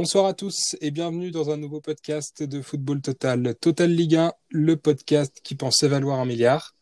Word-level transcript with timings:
Bonsoir 0.00 0.24
à 0.24 0.32
tous 0.32 0.76
et 0.80 0.90
bienvenue 0.90 1.30
dans 1.30 1.50
un 1.50 1.58
nouveau 1.58 1.82
podcast 1.82 2.42
de 2.42 2.62
Football 2.62 3.02
Total. 3.02 3.54
Total 3.60 3.90
Ligue 3.90 4.16
1, 4.16 4.32
le 4.48 4.76
podcast 4.78 5.40
qui 5.44 5.54
pense 5.54 5.84
valoir 5.84 6.20
un 6.20 6.24
milliard. 6.24 6.74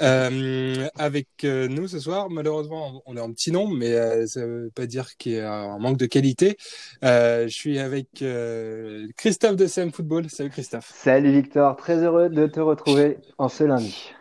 Euh, 0.00 0.88
avec 0.96 1.28
euh, 1.44 1.68
nous 1.68 1.86
ce 1.86 2.00
soir, 2.00 2.30
malheureusement, 2.30 3.00
on 3.06 3.16
est 3.16 3.20
en 3.20 3.32
petit 3.32 3.52
nombre, 3.52 3.76
mais 3.76 3.94
euh, 3.94 4.26
ça 4.26 4.44
veut 4.44 4.72
pas 4.74 4.86
dire 4.86 5.16
qu'il 5.18 5.34
y 5.34 5.38
a 5.38 5.52
un 5.52 5.78
manque 5.78 5.98
de 5.98 6.06
qualité. 6.06 6.56
je 7.00 7.46
suis 7.48 7.78
avec 7.78 8.24
Christophe 9.16 9.54
de 9.54 9.66
CM 9.68 9.92
Football. 9.92 10.28
Salut 10.28 10.50
Christophe. 10.50 10.90
Salut 10.92 11.30
Victor, 11.30 11.76
très 11.76 12.02
heureux 12.02 12.28
de 12.28 12.48
te 12.48 12.58
retrouver 12.58 13.18
en 13.38 13.48
ce 13.48 13.62
lundi. 13.62 14.14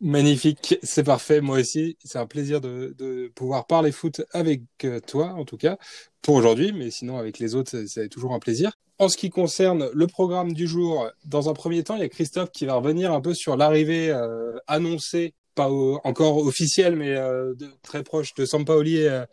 Magnifique, 0.00 0.78
c'est 0.82 1.04
parfait. 1.04 1.40
Moi 1.40 1.60
aussi, 1.60 1.96
c'est 2.04 2.18
un 2.18 2.26
plaisir 2.26 2.60
de, 2.60 3.30
pouvoir 3.34 3.66
parler 3.66 3.92
foot 3.92 4.22
avec 4.32 4.62
toi, 5.06 5.32
en 5.32 5.44
tout 5.44 5.56
cas, 5.56 5.78
pour 6.20 6.34
aujourd'hui, 6.34 6.72
mais 6.72 6.90
sinon 6.90 7.16
avec 7.16 7.38
les 7.38 7.54
autres, 7.54 7.84
c'est 7.86 8.08
toujours 8.08 8.34
un 8.34 8.38
plaisir. 8.38 8.72
En 8.98 9.08
ce 9.08 9.16
qui 9.16 9.30
concerne 9.30 9.88
le 9.92 10.06
programme 10.06 10.52
du 10.52 10.66
jour, 10.66 11.10
dans 11.24 11.48
un 11.48 11.54
premier 11.54 11.82
temps, 11.82 11.96
il 11.96 12.00
y 12.00 12.04
a 12.04 12.08
Christophe 12.08 12.50
qui 12.50 12.66
va 12.66 12.74
revenir 12.74 13.12
un 13.12 13.20
peu 13.20 13.34
sur 13.34 13.56
l'arrivée 13.56 14.10
euh, 14.10 14.58
annoncée, 14.66 15.34
pas 15.54 15.70
encore 15.70 16.38
officielle, 16.38 16.96
mais 16.96 17.14
euh, 17.14 17.54
très 17.82 18.02
proche 18.02 18.34
de 18.34 18.44
Sampaoli 18.44 19.06
euh, 19.06 19.24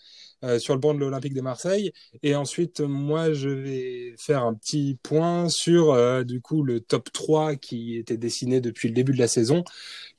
euh, 0.43 0.59
sur 0.59 0.73
le 0.73 0.79
banc 0.81 0.93
de 0.93 0.99
l'Olympique 0.99 1.33
de 1.33 1.39
Marseille. 1.39 1.93
Et 2.21 2.35
ensuite, 2.35 2.81
moi, 2.81 3.31
je 3.31 3.47
vais 3.47 4.13
faire 4.17 4.43
un 4.43 4.53
petit 4.53 4.97
point 5.01 5.47
sur 5.47 5.93
euh, 5.93 6.23
du 6.23 6.41
coup 6.41 6.63
le 6.63 6.81
top 6.81 7.13
3 7.13 7.55
qui 7.55 7.95
était 7.95 8.17
dessiné 8.17 8.59
depuis 8.59 8.89
le 8.89 8.93
début 8.93 9.13
de 9.13 9.19
la 9.19 9.29
saison 9.29 9.63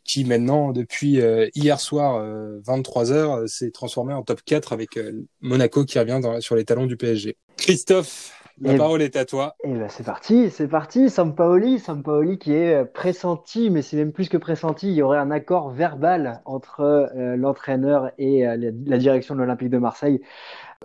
qui 0.05 0.25
maintenant, 0.25 0.73
depuis 0.73 1.21
euh, 1.21 1.49
hier 1.55 1.81
soir, 1.81 2.23
23h, 2.67 3.13
euh, 3.13 3.47
s'est 3.47 3.71
transformé 3.71 4.13
en 4.13 4.23
top 4.23 4.43
4 4.45 4.73
avec 4.73 4.97
euh, 4.97 5.27
Monaco 5.41 5.85
qui 5.85 5.99
revient 5.99 6.21
dans, 6.23 6.41
sur 6.41 6.57
les 6.57 6.65
talons 6.65 6.87
du 6.87 6.97
PSG. 6.97 7.37
Christophe, 7.57 8.39
la 8.61 8.75
parole 8.75 9.01
est 9.03 9.17
à 9.17 9.25
toi. 9.25 9.57
Et 9.65 9.73
ben 9.73 9.89
c'est 9.89 10.05
parti, 10.05 10.51
c'est 10.51 10.69
parti. 10.69 11.09
Sampaoli, 11.09 11.79
Sampaoli 11.79 12.39
qui 12.39 12.53
est 12.53 12.85
pressenti, 12.85 13.71
mais 13.71 13.83
c'est 13.83 13.97
même 13.97 14.13
plus 14.13 14.29
que 14.29 14.37
pressenti. 14.37 14.89
Il 14.89 14.95
y 14.95 15.03
aurait 15.03 15.19
un 15.19 15.31
accord 15.31 15.71
verbal 15.71 16.41
entre 16.45 17.11
l'entraîneur 17.37 18.13
et 18.17 18.45
la, 18.45 18.99
direction 18.99 19.35
de 19.35 19.41
l'Olympique 19.41 19.71
de 19.71 19.79
Marseille. 19.79 20.21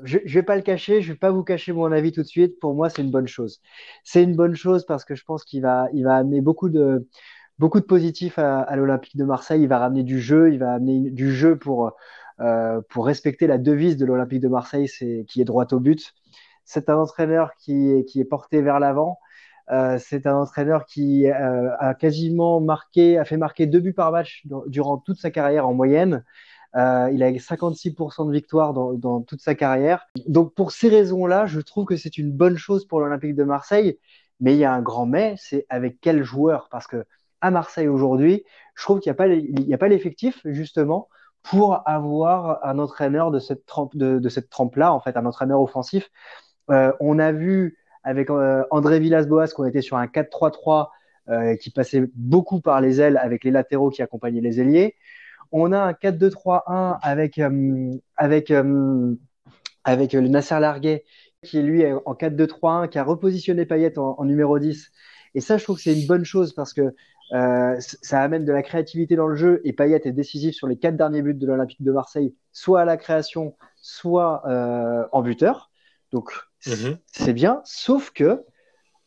Je, 0.03 0.17
je 0.25 0.39
vais 0.39 0.43
pas 0.43 0.55
le 0.55 0.63
cacher, 0.63 1.01
je 1.01 1.11
vais 1.11 1.17
pas 1.17 1.29
vous 1.29 1.43
cacher 1.43 1.71
mon 1.71 1.91
avis 1.91 2.11
tout 2.11 2.23
de 2.23 2.27
suite. 2.27 2.59
Pour 2.59 2.73
moi, 2.73 2.89
c'est 2.89 3.03
une 3.03 3.11
bonne 3.11 3.27
chose. 3.27 3.61
C'est 4.03 4.23
une 4.23 4.35
bonne 4.35 4.55
chose 4.55 4.85
parce 4.85 5.05
que 5.05 5.13
je 5.13 5.23
pense 5.23 5.43
qu'il 5.43 5.61
va, 5.61 5.89
il 5.93 6.05
va 6.05 6.15
amener 6.15 6.41
beaucoup 6.41 6.69
de 6.69 7.07
beaucoup 7.59 7.79
de 7.79 7.85
positifs 7.85 8.39
à, 8.39 8.75
l'Olympique 8.75 9.17
de 9.17 9.25
Marseille. 9.25 9.61
Il 9.61 9.67
va 9.67 9.79
ramener 9.79 10.03
du 10.03 10.19
jeu, 10.19 10.51
il 10.51 10.59
va 10.59 10.73
amener 10.73 11.11
du 11.11 11.31
jeu 11.33 11.57
pour, 11.57 11.91
euh, 12.39 12.81
pour 12.89 13.05
respecter 13.05 13.47
la 13.47 13.57
devise 13.57 13.97
de 13.97 14.05
l'Olympique 14.05 14.41
de 14.41 14.47
Marseille, 14.47 14.87
c'est 14.87 15.25
qui 15.27 15.41
est 15.41 15.45
droit 15.45 15.67
au 15.71 15.79
but. 15.79 16.13
C'est 16.65 16.89
un 16.89 16.97
entraîneur 16.97 17.51
qui 17.57 17.91
est, 17.91 18.05
qui 18.05 18.19
est 18.21 18.25
porté 18.25 18.61
vers 18.61 18.79
l'avant. 18.79 19.19
Euh, 19.71 19.99
c'est 19.99 20.25
un 20.25 20.35
entraîneur 20.35 20.85
qui 20.85 21.27
euh, 21.27 21.75
a 21.77 21.93
quasiment 21.93 22.59
marqué, 22.59 23.17
a 23.19 23.25
fait 23.25 23.37
marquer 23.37 23.67
deux 23.67 23.79
buts 23.79 23.93
par 23.93 24.11
match 24.11 24.43
durant 24.67 24.97
toute 24.97 25.19
sa 25.19 25.29
carrière 25.29 25.67
en 25.67 25.73
moyenne. 25.73 26.23
Euh, 26.75 27.09
il 27.13 27.23
a 27.23 27.31
56% 27.31 28.27
de 28.27 28.31
victoire 28.31 28.73
dans, 28.73 28.93
dans, 28.93 29.21
toute 29.21 29.41
sa 29.41 29.55
carrière. 29.55 30.07
Donc 30.27 30.53
pour 30.55 30.71
ces 30.71 30.89
raisons-là, 30.89 31.45
je 31.45 31.59
trouve 31.59 31.85
que 31.85 31.97
c'est 31.97 32.17
une 32.17 32.31
bonne 32.31 32.57
chose 32.57 32.85
pour 32.85 32.99
l'Olympique 32.99 33.35
de 33.35 33.43
Marseille. 33.43 33.99
Mais 34.39 34.53
il 34.53 34.59
y 34.59 34.65
a 34.65 34.73
un 34.73 34.81
grand 34.81 35.05
mais, 35.05 35.35
c'est 35.37 35.65
avec 35.69 35.99
quel 36.01 36.23
joueur? 36.23 36.69
Parce 36.71 36.87
que 36.87 37.05
à 37.41 37.51
Marseille 37.51 37.87
aujourd'hui, 37.87 38.43
je 38.75 38.83
trouve 38.83 38.99
qu'il 38.99 39.11
n'y 39.11 39.73
a 39.73 39.77
pas 39.77 39.87
l'effectif 39.87 40.41
justement 40.45 41.07
pour 41.43 41.87
avoir 41.87 42.65
un 42.65 42.79
entraîneur 42.79 43.31
de 43.31 43.39
cette 43.39 43.65
trempe 43.65 43.95
de, 43.95 44.19
de 44.19 44.29
cette 44.29 44.49
trempe 44.49 44.75
là 44.75 44.93
en 44.93 44.99
fait 44.99 45.17
un 45.17 45.25
entraîneur 45.25 45.61
offensif. 45.61 46.09
Euh, 46.69 46.91
on 46.99 47.19
a 47.19 47.31
vu 47.31 47.77
avec 48.03 48.29
euh, 48.29 48.63
André 48.71 48.99
Villas-Boas 48.99 49.47
qu'on 49.49 49.65
était 49.65 49.81
sur 49.81 49.97
un 49.97 50.05
4-3-3 50.05 50.89
euh, 51.29 51.55
qui 51.55 51.71
passait 51.71 52.09
beaucoup 52.15 52.61
par 52.61 52.81
les 52.81 53.01
ailes 53.01 53.17
avec 53.17 53.43
les 53.43 53.51
latéraux 53.51 53.89
qui 53.89 54.01
accompagnaient 54.01 54.41
les 54.41 54.59
ailiers. 54.59 54.95
On 55.51 55.71
a 55.71 55.79
un 55.79 55.91
4-2-3-1 55.93 56.99
avec 57.01 57.39
avec 58.17 58.53
avec 59.83 60.13
le 60.13 60.27
Nasser 60.27 60.59
Larguet 60.59 61.05
qui 61.43 61.57
est 61.57 61.63
lui 61.63 61.85
en 61.85 62.13
4-2-3-1 62.13 62.89
qui 62.89 62.99
a 62.99 63.03
repositionné 63.03 63.65
Payet 63.65 63.97
en, 63.97 64.23
numéro 64.25 64.59
10. 64.59 64.91
Et 65.35 65.41
ça, 65.41 65.57
je 65.57 65.63
trouve 65.63 65.77
que 65.77 65.83
c'est 65.83 65.99
une 65.99 66.07
bonne 66.07 66.25
chose 66.25 66.53
parce 66.53 66.73
que 66.73 66.93
euh, 67.33 67.75
ça 67.79 68.21
amène 68.21 68.43
de 68.43 68.51
la 68.51 68.63
créativité 68.63 69.15
dans 69.15 69.27
le 69.27 69.35
jeu 69.35 69.61
et 69.63 69.73
Payet 69.73 70.01
est 70.03 70.11
décisif 70.11 70.55
sur 70.55 70.67
les 70.67 70.77
quatre 70.77 70.97
derniers 70.97 71.21
buts 71.21 71.35
de 71.35 71.45
l'Olympique 71.45 71.83
de 71.83 71.91
Marseille, 71.91 72.33
soit 72.51 72.81
à 72.81 72.85
la 72.85 72.97
création, 72.97 73.55
soit 73.77 74.43
euh, 74.47 75.05
en 75.11 75.21
buteur. 75.21 75.69
Donc 76.11 76.31
mhm. 76.65 76.97
c'est 77.05 77.33
bien, 77.33 77.61
sauf 77.65 78.11
que 78.11 78.43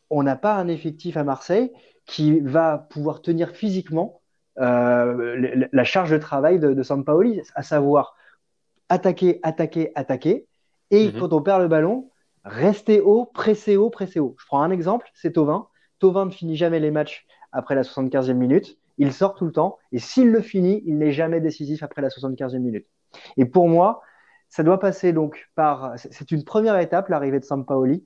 on 0.09 0.23
n'a 0.23 0.35
pas 0.35 0.55
un 0.55 0.67
effectif 0.67 1.17
à 1.17 1.23
Marseille 1.23 1.71
qui 2.05 2.39
va 2.39 2.77
pouvoir 2.77 3.21
tenir 3.21 3.51
physiquement 3.51 4.21
euh, 4.59 5.65
la 5.71 5.83
charge 5.83 6.11
de 6.11 6.17
travail 6.17 6.59
de, 6.59 6.73
de 6.73 6.83
Sampaoli, 6.83 7.41
à 7.55 7.63
savoir 7.63 8.15
attaquer, 8.89 9.39
attaquer, 9.43 9.91
attaquer, 9.95 10.47
et 10.91 11.11
mhm. 11.11 11.19
quand 11.19 11.33
on 11.33 11.41
perd 11.41 11.61
le 11.61 11.67
ballon, 11.67 12.09
rester 12.45 13.01
haut, 13.01 13.25
presser 13.25 13.75
haut, 13.75 13.89
presser 13.89 14.19
haut. 14.19 14.35
Je 14.39 14.45
prends 14.45 14.61
un 14.61 14.71
exemple, 14.71 15.09
c'est 15.13 15.33
Tovin. 15.33 15.67
Tovin 15.99 16.25
ne 16.25 16.31
finit 16.31 16.55
jamais 16.55 16.79
les 16.79 16.91
matchs 16.91 17.25
après 17.53 17.75
la 17.75 17.83
75e 17.83 18.33
minute. 18.33 18.77
Il 18.97 19.13
sort 19.13 19.35
tout 19.35 19.45
le 19.45 19.51
temps. 19.51 19.77
Et 19.91 19.99
s'il 19.99 20.31
le 20.31 20.41
finit, 20.41 20.83
il 20.85 20.97
n'est 20.97 21.11
jamais 21.11 21.39
décisif 21.39 21.83
après 21.83 22.01
la 22.01 22.09
75e 22.09 22.59
minute. 22.59 22.85
Et 23.37 23.45
pour 23.45 23.69
moi, 23.69 24.01
ça 24.49 24.63
doit 24.63 24.79
passer 24.79 25.13
donc 25.13 25.49
par. 25.55 25.93
C'est 25.95 26.31
une 26.31 26.43
première 26.43 26.77
étape, 26.77 27.09
l'arrivée 27.09 27.39
de 27.39 27.45
Sampaoli, 27.45 28.03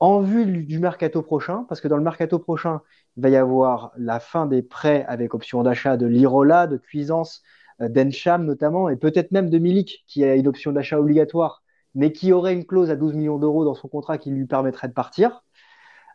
en 0.00 0.20
vue 0.20 0.64
du 0.64 0.78
mercato 0.78 1.22
prochain, 1.22 1.64
parce 1.68 1.80
que 1.80 1.88
dans 1.88 1.96
le 1.96 2.02
mercato 2.02 2.38
prochain, 2.38 2.80
il 3.16 3.22
va 3.22 3.28
y 3.28 3.36
avoir 3.36 3.92
la 3.96 4.20
fin 4.20 4.46
des 4.46 4.62
prêts 4.62 5.04
avec 5.08 5.34
option 5.34 5.62
d'achat 5.62 5.96
de 5.96 6.06
Lirola, 6.06 6.66
de 6.66 6.76
Cuisance, 6.76 7.42
euh, 7.80 7.88
d'Encham 7.88 8.44
notamment, 8.44 8.88
et 8.88 8.96
peut-être 8.96 9.32
même 9.32 9.50
de 9.50 9.58
Milik, 9.58 10.04
qui 10.06 10.24
a 10.24 10.34
une 10.34 10.48
option 10.48 10.72
d'achat 10.72 10.98
obligatoire, 10.98 11.62
mais 11.94 12.12
qui 12.12 12.32
aurait 12.32 12.54
une 12.54 12.64
clause 12.64 12.90
à 12.90 12.96
12 12.96 13.14
millions 13.14 13.38
d'euros 13.38 13.64
dans 13.64 13.74
son 13.74 13.88
contrat 13.88 14.18
qui 14.18 14.30
lui 14.30 14.46
permettrait 14.46 14.88
de 14.88 14.92
partir. 14.92 15.42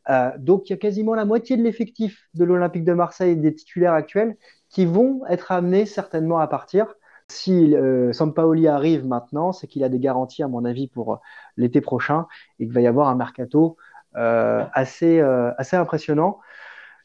Euh, 0.10 0.32
donc 0.38 0.70
il 0.70 0.74
y 0.74 0.76
a 0.76 0.78
quasiment 0.78 1.16
la 1.16 1.26
moitié 1.26 1.56
de 1.58 1.64
l'effectif 1.64 2.28
de 2.34 2.44
l'Olympique 2.44 2.84
de 2.84 2.94
Marseille 2.94 3.38
des 3.38 3.56
titulaires 3.56 3.94
actuels 3.94 4.36
qui 4.70 4.86
vont 4.86 5.22
être 5.30 5.52
amenés 5.52 5.86
certainement 5.86 6.40
à 6.40 6.48
partir. 6.48 6.94
Si 7.30 7.76
euh, 7.76 8.12
Sampaoli 8.12 8.68
arrive 8.68 9.06
maintenant, 9.06 9.54
c'est 9.54 9.68
qu'il 9.68 9.84
a 9.84 9.90
des 9.90 10.00
garanties, 10.00 10.44
à 10.44 10.48
mon 10.48 10.66
avis, 10.66 10.88
pour 10.88 11.14
euh, 11.14 11.18
l'été 11.58 11.80
prochain 11.82 12.28
et 12.60 12.66
qu'il 12.66 12.74
va 12.74 12.82
y 12.82 12.88
avoir 12.88 13.08
un 13.08 13.16
mercato 13.16 13.78
euh, 14.18 14.66
assez, 14.74 15.20
euh, 15.20 15.52
assez 15.58 15.76
impressionnant. 15.78 16.40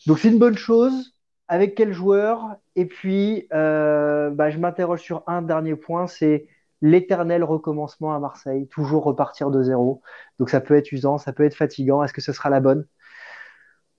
Donc 0.06 0.18
c'est 0.18 0.28
une 0.28 0.38
bonne 0.38 0.56
chose. 0.56 1.14
Avec 1.50 1.74
quel 1.74 1.92
joueur? 1.92 2.56
Et 2.76 2.84
puis, 2.84 3.46
bah, 3.50 4.50
je 4.50 4.58
m'interroge 4.58 5.00
sur 5.00 5.22
un 5.26 5.40
dernier 5.40 5.76
point, 5.76 6.06
c'est 6.06 6.46
l'éternel 6.80 7.44
recommencement 7.44 8.14
à 8.14 8.18
Marseille, 8.18 8.68
toujours 8.68 9.04
repartir 9.04 9.50
de 9.50 9.62
zéro. 9.62 10.02
Donc 10.38 10.50
ça 10.50 10.60
peut 10.60 10.76
être 10.76 10.92
usant, 10.92 11.18
ça 11.18 11.32
peut 11.32 11.44
être 11.44 11.54
fatigant. 11.54 12.02
Est-ce 12.02 12.12
que 12.12 12.20
ce 12.20 12.32
sera 12.32 12.50
la 12.50 12.60
bonne? 12.60 12.86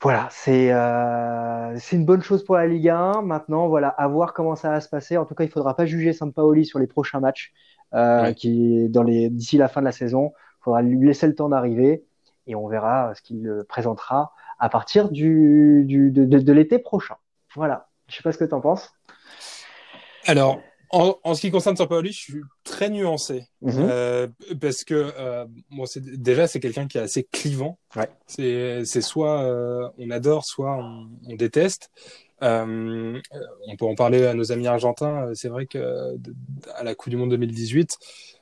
Voilà, 0.01 0.29
c'est 0.31 0.71
euh, 0.71 1.75
c'est 1.77 1.97
une 1.97 2.05
bonne 2.05 2.21
chose 2.21 2.45
pour 2.45 2.55
la 2.55 2.67
Ligue 2.67 2.87
1. 2.87 3.21
Maintenant, 3.21 3.67
voilà, 3.67 3.89
à 3.89 4.07
voir 4.07 4.33
comment 4.33 4.55
ça 4.55 4.69
va 4.69 4.79
se 4.79 4.87
passer. 4.87 5.17
En 5.17 5.25
tout 5.25 5.35
cas, 5.35 5.43
il 5.43 5.49
faudra 5.49 5.75
pas 5.75 5.85
juger 5.85 6.13
Sampaoli 6.13 6.65
sur 6.65 6.79
les 6.79 6.87
prochains 6.87 7.19
matchs 7.19 7.51
euh, 7.93 8.31
qui 8.31 8.87
dans 8.89 9.03
les 9.03 9.29
d'ici 9.29 9.57
la 9.57 9.67
fin 9.67 9.81
de 9.81 9.85
la 9.85 9.91
saison. 9.91 10.31
Il 10.61 10.63
faudra 10.63 10.81
lui 10.81 11.05
laisser 11.05 11.27
le 11.27 11.35
temps 11.35 11.49
d'arriver 11.49 12.05
et 12.47 12.55
on 12.55 12.67
verra 12.67 13.13
ce 13.13 13.21
qu'il 13.21 13.63
présentera 13.67 14.33
à 14.57 14.69
partir 14.69 15.09
du, 15.09 15.83
du 15.85 16.11
de, 16.11 16.23
de, 16.23 16.39
de 16.39 16.53
l'été 16.53 16.79
prochain. 16.79 17.15
Voilà. 17.55 17.89
Je 18.07 18.15
sais 18.15 18.23
pas 18.23 18.31
ce 18.31 18.37
que 18.37 18.45
tu 18.45 18.53
en 18.53 18.61
penses. 18.61 18.91
Alors, 20.25 20.59
en, 20.91 21.17
en, 21.23 21.35
ce 21.35 21.41
qui 21.41 21.51
concerne 21.51 21.75
Sampaoli, 21.75 22.11
je 22.11 22.19
suis 22.19 22.41
très 22.63 22.89
nuancé 22.89 23.47
mhm. 23.61 23.73
euh, 23.77 24.27
parce 24.59 24.83
que 24.83 25.11
euh, 25.17 25.45
bon, 25.71 25.85
déjà 25.95 26.47
c'est 26.47 26.59
quelqu'un 26.59 26.87
qui 26.87 26.97
est 26.97 27.01
assez 27.01 27.23
clivant. 27.23 27.77
Ouais. 27.95 28.09
C'est 28.27 29.01
soit 29.01 29.43
euh, 29.43 29.87
on 29.97 30.09
adore, 30.09 30.45
soit 30.45 30.75
on, 30.75 31.09
on 31.27 31.35
déteste. 31.35 31.91
Euh, 32.41 33.19
on 33.67 33.75
peut 33.75 33.85
en 33.85 33.95
parler 33.95 34.25
à 34.25 34.33
nos 34.33 34.51
amis 34.51 34.67
argentins. 34.67 35.29
C'est 35.33 35.49
vrai 35.49 35.65
que 35.65 36.15
à 36.75 36.83
la 36.83 36.95
Coupe 36.95 37.09
du 37.09 37.17
Monde 37.17 37.31
2018, 37.31 37.97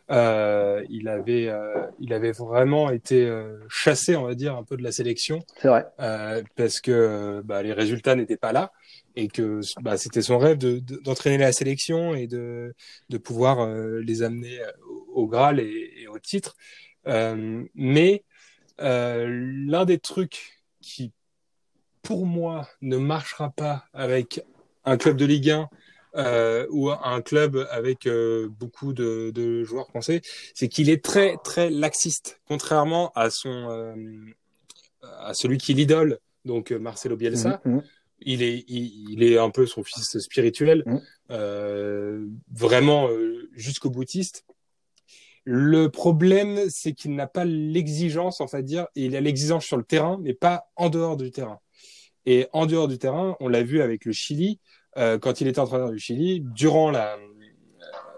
euh, 0.10 0.86
il 0.90 1.10
avait 1.10 1.52
il 2.00 2.14
avait 2.14 2.32
vraiment 2.32 2.92
été 2.92 3.30
chassé, 3.68 4.16
on 4.16 4.24
va 4.24 4.36
dire, 4.36 4.56
un 4.56 4.64
peu 4.64 4.78
de 4.78 4.84
la 4.84 4.92
sélection. 4.92 5.40
C'est 5.62 5.68
vrai. 5.68 5.86
parce 6.56 6.80
que 6.80 7.42
bah, 7.44 7.64
les 7.64 7.74
résultats 7.74 8.16
n'étaient 8.16 8.38
pas 8.38 8.54
là 8.54 8.72
et 9.18 9.28
que 9.30 9.62
bah, 9.82 9.98
c'était 9.98 10.22
son 10.22 10.38
rêve 10.38 10.60
d'entraîner 10.60 11.38
de, 11.38 11.42
la 11.42 11.52
sélection 11.52 12.14
et 12.14 12.28
de, 12.28 12.76
de 13.10 13.18
pouvoir 13.18 13.62
euh, 13.62 14.00
les 14.00 14.22
amener 14.22 14.60
au, 15.12 15.26
Graal 15.26 15.60
et, 15.60 16.08
au 16.08 16.20
titre. 16.20 16.56
Euh, 17.08 17.64
mais 17.74 18.24
euh, 18.80 19.26
l'un 19.68 19.86
des 19.86 19.98
trucs 19.98 20.62
qui, 20.82 21.12
pour 22.04 22.28
moi, 22.28 22.70
ne 22.82 22.98
marchera 22.98 23.50
pas 23.50 23.86
avec 23.92 24.46
un 24.86 24.98
club 24.98 25.18
de 25.18 25.26
Ligue 25.26 25.50
1 25.50 25.68
euh, 26.16 26.68
ou 26.70 26.92
un 26.92 27.22
club 27.22 27.68
avec 27.72 28.06
euh, 28.06 28.48
beaucoup 28.50 28.94
de, 28.94 29.32
de, 29.34 29.64
joueurs 29.64 29.88
français, 29.88 30.22
c'est 30.54 30.68
qu'il 30.68 30.92
est 30.92 31.04
très 31.04 31.38
très 31.44 31.72
laxiste, 31.72 32.40
contrairement 32.48 33.12
à 33.16 33.30
son 33.32 33.70
euh, 33.70 33.96
à 35.02 35.34
celui 35.34 35.58
qui 35.58 35.74
l'idole, 35.74 36.20
donc 36.46 36.72
Marcelo 36.72 37.18
Bielsa. 37.18 37.62
Mm-hmm. 37.66 37.82
Il 38.20 38.42
est 38.42 38.66
il, 38.68 39.12
il, 39.12 39.24
est 39.24 39.38
un 39.38 39.50
peu 39.50 39.66
son 39.66 39.84
fils 39.84 40.18
spirituel, 40.20 40.84
mm. 40.86 42.38
vraiment 42.52 43.10
jusqu'au 43.54 43.90
boutiste. 43.90 44.46
Le 45.50 45.88
problème, 45.90 46.70
c'est 46.70 46.92
qu'il 46.92 47.16
n'a 47.16 47.26
pas 47.26 47.46
l'exigence, 47.46 48.42
en 48.42 48.48
fait, 48.48 48.64
dire, 48.64 48.86
il 48.96 49.16
a 49.16 49.22
l'exigence 49.22 49.66
sur 49.66 49.78
le 49.78 49.84
terrain, 49.84 50.20
mais 50.22 50.34
pas 50.34 50.70
en 50.76 50.90
dehors 50.90 51.16
du 51.16 51.32
terrain. 51.32 51.60
Et 52.26 52.48
en 52.52 52.66
dehors 52.66 52.90
du 52.90 52.98
terrain, 52.98 53.38
on 53.40 53.48
l'a 53.48 53.64
vu 53.64 53.82
avec 53.82 54.04
le 54.04 54.12
Chili, 54.12 54.60
euh, 54.98 55.18
quand 55.18 55.40
il 55.40 55.48
était 55.48 55.60
entraîneur 55.60 55.92
du 55.92 56.00
Chili, 56.00 56.42
durant 56.42 56.92
la, 56.92 57.16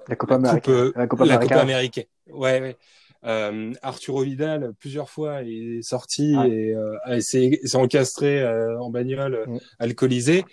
la 0.08 0.16
Coupe, 0.16 0.32
américaine. 0.32 0.92
la 0.96 1.06
Coupe, 1.06 1.22
américaine. 1.22 2.06
Ouais, 2.32 2.60
ouais. 2.62 2.78
Euh, 3.26 3.74
Arturo 3.82 4.24
Vidal, 4.24 4.72
plusieurs 4.80 5.10
fois, 5.10 5.44
est 5.44 5.82
sorti 5.82 6.34
et 6.34 6.74
euh, 6.74 7.20
s'est 7.20 7.60
encastré 7.74 8.42
euh, 8.42 8.80
en 8.80 8.90
bagnole, 8.90 9.46
mm. 9.48 9.60
alcoolisé. 9.80 10.46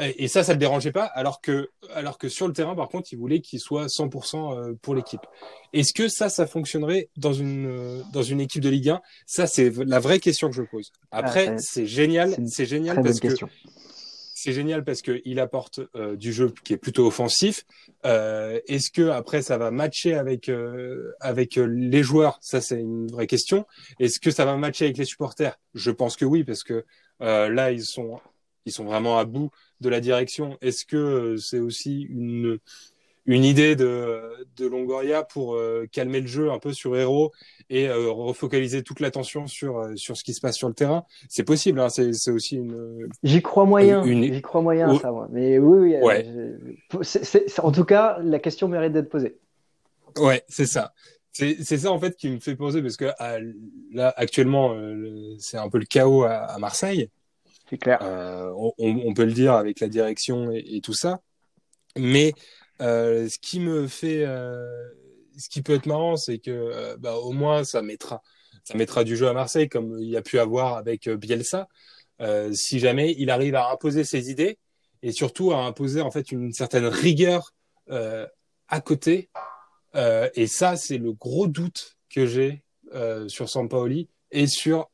Et, 0.00 0.28
ça, 0.28 0.44
ça 0.44 0.52
le 0.52 0.58
dérangeait 0.58 0.92
pas, 0.92 1.04
alors 1.06 1.40
que, 1.40 1.70
alors 1.92 2.18
que 2.18 2.28
sur 2.28 2.46
le 2.46 2.52
terrain, 2.52 2.76
par 2.76 2.88
contre, 2.88 3.12
il 3.12 3.16
voulait 3.16 3.40
qu'il 3.40 3.58
soit 3.58 3.86
100% 3.86 4.36
euh, 4.56 4.74
pour 4.80 4.94
l'équipe. 4.94 5.22
Est-ce 5.72 5.92
que 5.92 6.06
ça, 6.06 6.28
ça 6.28 6.46
fonctionnerait 6.46 7.08
dans 7.16 7.32
une 7.32 7.66
euh, 7.66 8.02
dans 8.12 8.22
une 8.22 8.40
équipe 8.40 8.62
de 8.62 8.68
Ligue 8.68 8.90
1 8.90 9.00
Ça, 9.26 9.48
c'est 9.48 9.70
la 9.84 9.98
vraie 9.98 10.20
question 10.20 10.50
que 10.50 10.54
je 10.54 10.62
pose. 10.62 10.92
Après, 11.10 11.48
ah, 11.48 11.58
c'est 11.58 11.86
génial, 11.86 12.36
c'est 12.46 12.66
génial 12.66 13.02
parce 13.02 13.18
que 13.18 13.28
c'est 14.40 14.52
génial 14.52 14.84
parce 14.84 15.02
que 15.02 15.20
il 15.24 15.40
apporte 15.40 15.80
euh, 15.96 16.16
du 16.16 16.32
jeu 16.32 16.52
qui 16.64 16.72
est 16.72 16.78
plutôt 16.78 17.06
offensif. 17.06 17.64
Euh, 18.06 18.60
Est-ce 18.66 18.90
que 18.90 19.08
après 19.08 19.42
ça 19.42 19.58
va 19.58 19.70
matcher 19.70 20.14
avec 20.14 20.50
avec 21.20 21.56
les 21.56 22.02
joueurs? 22.02 22.38
Ça, 22.40 22.60
c'est 22.60 22.80
une 22.80 23.08
vraie 23.08 23.26
question. 23.26 23.66
Est-ce 23.98 24.20
que 24.20 24.30
ça 24.30 24.44
va 24.44 24.56
matcher 24.56 24.84
avec 24.86 24.98
les 24.98 25.04
supporters? 25.04 25.58
Je 25.74 25.90
pense 25.90 26.16
que 26.16 26.24
oui, 26.24 26.44
parce 26.44 26.62
que 26.62 26.84
là, 27.20 27.72
ils 27.72 27.84
sont 27.84 28.20
ils 28.68 28.72
sont 28.72 28.84
vraiment 28.84 29.18
à 29.18 29.24
bout 29.24 29.50
de 29.80 29.88
la 29.88 30.00
direction. 30.00 30.58
Est-ce 30.60 30.84
que 30.84 30.96
euh, 30.96 31.36
c'est 31.38 31.58
aussi 31.58 32.02
une, 32.02 32.58
une 33.28 33.44
idée 33.44 33.76
de, 33.76 34.20
de 34.56 34.66
Longoria 34.66 35.22
pour 35.22 35.54
euh, 35.54 35.86
calmer 35.92 36.20
le 36.20 36.26
jeu 36.26 36.50
un 36.50 36.58
peu 36.58 36.72
sur 36.72 36.96
Hero 36.96 37.32
et 37.70 37.88
euh, 37.88 38.10
refocaliser 38.10 38.82
toute 38.82 38.98
l'attention 38.98 39.46
sur, 39.46 39.86
sur 39.96 40.16
ce 40.16 40.24
qui 40.24 40.34
se 40.34 40.40
passe 40.40 40.56
sur 40.56 40.68
le 40.68 40.74
terrain 40.74 41.04
C'est 41.28 41.44
possible, 41.44 41.78
hein, 41.78 41.88
c'est 41.88 42.30
aussi 42.30 42.56
une. 42.56 43.08
J'y 43.22 43.42
crois 43.42 43.64
moyen, 43.64 44.04
j'y 44.04 44.42
crois 44.42 44.62
moyen, 44.62 44.98
ça, 44.98 45.12
moi. 45.12 45.28
Mais 45.30 45.58
oui, 45.58 45.94
oui. 45.94 46.02
Ouais. 46.02 46.26
en 47.62 47.72
tout 47.72 47.84
cas, 47.84 48.18
la 48.22 48.40
question 48.40 48.66
mérite 48.66 48.92
d'être 48.92 49.08
posée. 49.08 49.38
Ouais, 50.16 50.42
c'est 50.48 50.66
ça. 50.66 50.92
C'est 51.30 51.62
ça 51.62 51.92
en 51.92 52.00
fait 52.00 52.16
qui 52.16 52.30
me 52.30 52.40
fait 52.40 52.56
poser 52.56 52.82
parce 52.82 52.96
que 52.96 53.04
là 53.92 54.12
actuellement 54.16 54.74
c'est 55.38 55.56
un 55.56 55.68
peu 55.68 55.78
le 55.78 55.84
chaos 55.84 56.24
à, 56.24 56.34
à 56.34 56.58
Marseille. 56.58 57.10
C'est 57.68 57.78
clair. 57.78 57.98
Euh, 58.02 58.50
on, 58.78 59.12
peut 59.14 59.24
le 59.24 59.32
dire 59.32 59.52
avec 59.52 59.80
la 59.80 59.88
direction 59.88 60.50
et, 60.52 60.80
tout 60.82 60.94
ça. 60.94 61.20
Mais 61.96 62.32
euh, 62.80 63.28
ce 63.28 63.38
qui 63.38 63.60
me 63.60 63.86
fait, 63.86 64.24
euh, 64.24 64.66
ce 65.36 65.48
qui 65.48 65.62
peut 65.62 65.74
être 65.74 65.86
marrant, 65.86 66.16
c'est 66.16 66.38
que 66.38 66.96
bah, 66.96 67.16
au 67.16 67.32
moins 67.32 67.64
ça 67.64 67.82
mettra, 67.82 68.22
ça 68.64 68.76
mettra 68.76 69.04
du 69.04 69.16
jeu 69.16 69.28
à 69.28 69.32
Marseille 69.32 69.68
comme 69.68 69.98
il 70.00 70.08
y 70.08 70.16
a 70.16 70.22
pu 70.22 70.38
avoir 70.38 70.76
avec 70.76 71.08
Bielsa. 71.08 71.68
si 72.52 72.78
jamais 72.78 73.14
il 73.18 73.30
arrive 73.30 73.54
à 73.54 73.70
imposer 73.70 74.04
ses 74.04 74.30
idées 74.30 74.58
et 75.02 75.12
surtout 75.12 75.52
à 75.52 75.58
imposer 75.58 76.00
en 76.00 76.10
fait 76.10 76.32
une 76.32 76.52
certaine 76.52 76.86
rigueur 76.86 77.52
à 77.88 78.80
côté. 78.80 79.30
et 79.94 80.46
ça, 80.46 80.76
c'est 80.76 80.98
le 80.98 81.12
gros 81.12 81.46
doute 81.46 81.96
que 82.10 82.26
j'ai 82.26 82.62
sur 83.28 83.48
Sampaoli 83.48 84.08
et 84.30 84.46
sur 84.46 84.88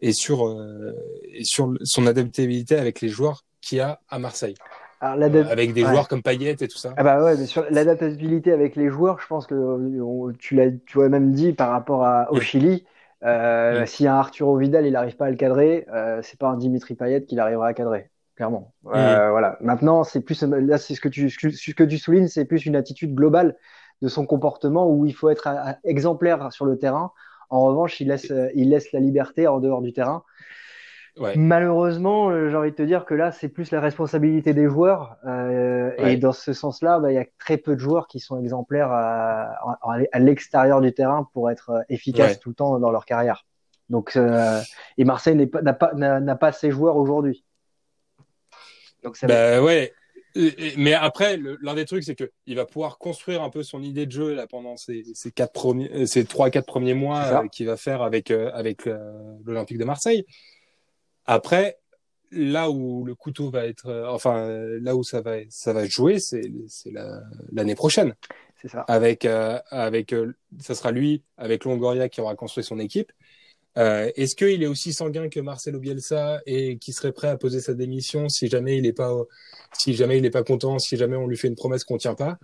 et 0.00 0.12
sur, 0.12 0.46
euh, 0.46 0.92
et 1.24 1.44
sur 1.44 1.72
son 1.82 2.06
adaptabilité 2.06 2.76
avec 2.76 3.00
les 3.00 3.08
joueurs 3.08 3.44
qu'il 3.60 3.80
a 3.80 4.00
à 4.08 4.18
Marseille. 4.18 4.54
Alors, 5.00 5.30
euh, 5.34 5.44
avec 5.50 5.72
des 5.72 5.82
joueurs 5.82 6.08
comme 6.08 6.22
Payet 6.22 6.56
et 6.60 6.68
tout 6.68 6.76
ça. 6.76 6.92
Ah 6.96 7.02
bah 7.02 7.22
ouais, 7.22 7.36
mais 7.36 7.46
sur 7.46 7.64
l'adaptabilité 7.70 8.52
avec 8.52 8.76
les 8.76 8.88
joueurs, 8.88 9.18
je 9.20 9.26
pense 9.26 9.46
que 9.46 10.32
tu 10.38 10.54
l'as, 10.54 10.70
tu 10.86 11.02
as 11.02 11.08
même 11.08 11.32
dit 11.32 11.52
par 11.52 11.70
rapport 11.70 12.04
à, 12.04 12.30
au 12.32 12.40
Chili. 12.40 12.84
Euh, 13.24 13.84
Si 13.86 14.06
un 14.06 14.14
Arturo 14.14 14.56
Vidal, 14.56 14.86
il 14.86 14.92
n'arrive 14.92 15.16
pas 15.16 15.26
à 15.26 15.30
le 15.30 15.36
cadrer, 15.36 15.86
euh, 15.92 16.20
c'est 16.22 16.38
pas 16.38 16.48
un 16.48 16.56
Dimitri 16.56 16.94
Payet 16.94 17.24
qu'il 17.24 17.40
arrivera 17.40 17.68
à 17.68 17.74
cadrer, 17.74 18.10
clairement. 18.36 18.72
Euh, 18.94 19.30
voilà. 19.30 19.56
Maintenant, 19.60 20.04
c'est 20.04 20.20
plus 20.20 20.42
là, 20.42 20.78
c'est 20.78 20.94
ce 20.94 21.00
que 21.00 21.08
tu, 21.08 21.30
ce 21.30 21.70
que 21.72 21.84
tu 21.84 21.98
soulignes, 21.98 22.28
c'est 22.28 22.44
plus 22.44 22.66
une 22.66 22.76
attitude 22.76 23.14
globale 23.14 23.56
de 24.02 24.08
son 24.08 24.26
comportement 24.26 24.90
où 24.90 25.04
il 25.06 25.14
faut 25.14 25.28
être 25.30 25.48
exemplaire 25.84 26.52
sur 26.52 26.64
le 26.64 26.78
terrain 26.78 27.12
en 27.50 27.64
revanche, 27.64 28.00
il 28.00 28.08
laisse, 28.08 28.30
euh, 28.30 28.48
il 28.54 28.70
laisse 28.70 28.92
la 28.92 29.00
liberté 29.00 29.46
en 29.46 29.58
dehors 29.58 29.82
du 29.82 29.92
terrain. 29.92 30.22
Ouais. 31.18 31.36
Malheureusement, 31.36 32.30
euh, 32.30 32.48
j'ai 32.48 32.56
envie 32.56 32.70
de 32.70 32.76
te 32.76 32.82
dire 32.82 33.04
que 33.04 33.14
là, 33.14 33.32
c'est 33.32 33.48
plus 33.48 33.70
la 33.70 33.80
responsabilité 33.80 34.54
des 34.54 34.68
joueurs. 34.68 35.16
Euh, 35.26 35.90
Et 35.98 36.16
dans 36.16 36.32
ce 36.32 36.52
sens-là, 36.52 36.98
bah, 37.00 37.10
il 37.10 37.14
y 37.14 37.18
a 37.18 37.26
très 37.38 37.56
peu 37.56 37.74
de 37.74 37.80
joueurs 37.80 38.06
qui 38.06 38.20
sont 38.20 38.40
exemplaires 38.40 38.90
à, 38.90 39.78
à, 39.82 40.18
l'extérieur 40.18 40.80
du 40.80 40.92
terrain 40.92 41.28
pour 41.32 41.50
être 41.50 41.70
euh, 41.70 41.82
efficaces 41.88 42.38
tout 42.38 42.50
le 42.50 42.54
temps 42.54 42.78
dans 42.78 42.90
leur 42.90 43.04
carrière. 43.04 43.44
Donc, 43.88 44.16
euh, 44.16 44.60
et 44.98 45.04
Marseille 45.04 45.34
n'a 45.34 45.72
pas, 45.72 45.92
n'a 45.94 46.36
pas 46.36 46.52
ces 46.52 46.70
joueurs 46.70 46.96
aujourd'hui. 46.96 47.44
Donc, 49.02 49.16
ça 49.16 49.26
bah, 49.26 49.62
ouais 49.62 49.92
mais 50.76 50.94
après, 50.94 51.40
l'un 51.60 51.74
des 51.74 51.84
trucs, 51.86 52.04
c'est 52.04 52.14
que 52.14 52.30
il 52.46 52.54
va 52.54 52.64
pouvoir 52.64 52.98
construire 52.98 53.42
un 53.42 53.50
peu 53.50 53.64
son 53.64 53.82
idée 53.82 54.06
de 54.06 54.12
jeu 54.12 54.32
là 54.32 54.46
pendant 54.46 54.76
ces, 54.76 55.02
ces 55.12 55.32
quatre 55.32 55.52
premiers, 55.52 56.06
ces 56.06 56.24
trois 56.24 56.50
quatre 56.50 56.66
premiers 56.66 56.94
mois 56.94 57.42
euh, 57.42 57.48
qu'il 57.48 57.66
va 57.66 57.76
faire 57.76 58.00
avec 58.02 58.30
avec 58.30 58.88
l'Olympique 59.44 59.78
de 59.78 59.84
Marseille. 59.84 60.24
Après, 61.26 61.78
là 62.30 62.70
où 62.70 63.04
le 63.04 63.14
couteau 63.14 63.50
va 63.50 63.66
être, 63.66 64.06
enfin 64.08 64.46
là 64.80 64.94
où 64.96 65.02
ça 65.02 65.20
va 65.20 65.36
ça 65.48 65.72
va 65.72 65.86
jouer, 65.86 66.18
c'est 66.18 66.50
c'est 66.68 66.92
l'année 67.52 67.74
prochaine. 67.74 68.14
C'est 68.60 68.68
ça. 68.68 68.80
Avec 68.82 69.24
avec 69.24 70.14
ça 70.58 70.74
sera 70.74 70.92
lui 70.92 71.22
avec 71.36 71.64
Longoria 71.64 72.08
qui 72.08 72.20
aura 72.20 72.36
construit 72.36 72.64
son 72.64 72.78
équipe. 72.78 73.12
Euh, 73.78 74.10
Est-ce 74.16 74.34
qu'il 74.34 74.62
est 74.62 74.66
aussi 74.66 74.92
sanguin 74.92 75.28
que 75.28 75.40
Marcelo 75.40 75.78
Bielsa 75.78 76.40
et 76.46 76.78
qui 76.78 76.92
serait 76.92 77.12
prêt 77.12 77.28
à 77.28 77.36
poser 77.36 77.60
sa 77.60 77.74
démission 77.74 78.28
si 78.28 78.48
jamais 78.48 78.76
il 78.76 78.82
n'est 78.82 78.92
pas, 78.92 79.14
si 79.72 79.94
jamais 79.94 80.18
il 80.18 80.22
n'est 80.22 80.30
pas 80.30 80.42
content, 80.42 80.78
si 80.78 80.96
jamais 80.96 81.16
on 81.16 81.26
lui 81.26 81.36
fait 81.36 81.48
une 81.48 81.54
promesse 81.54 81.84
qu'on 81.84 81.96
tient 81.96 82.14
pas? 82.14 82.38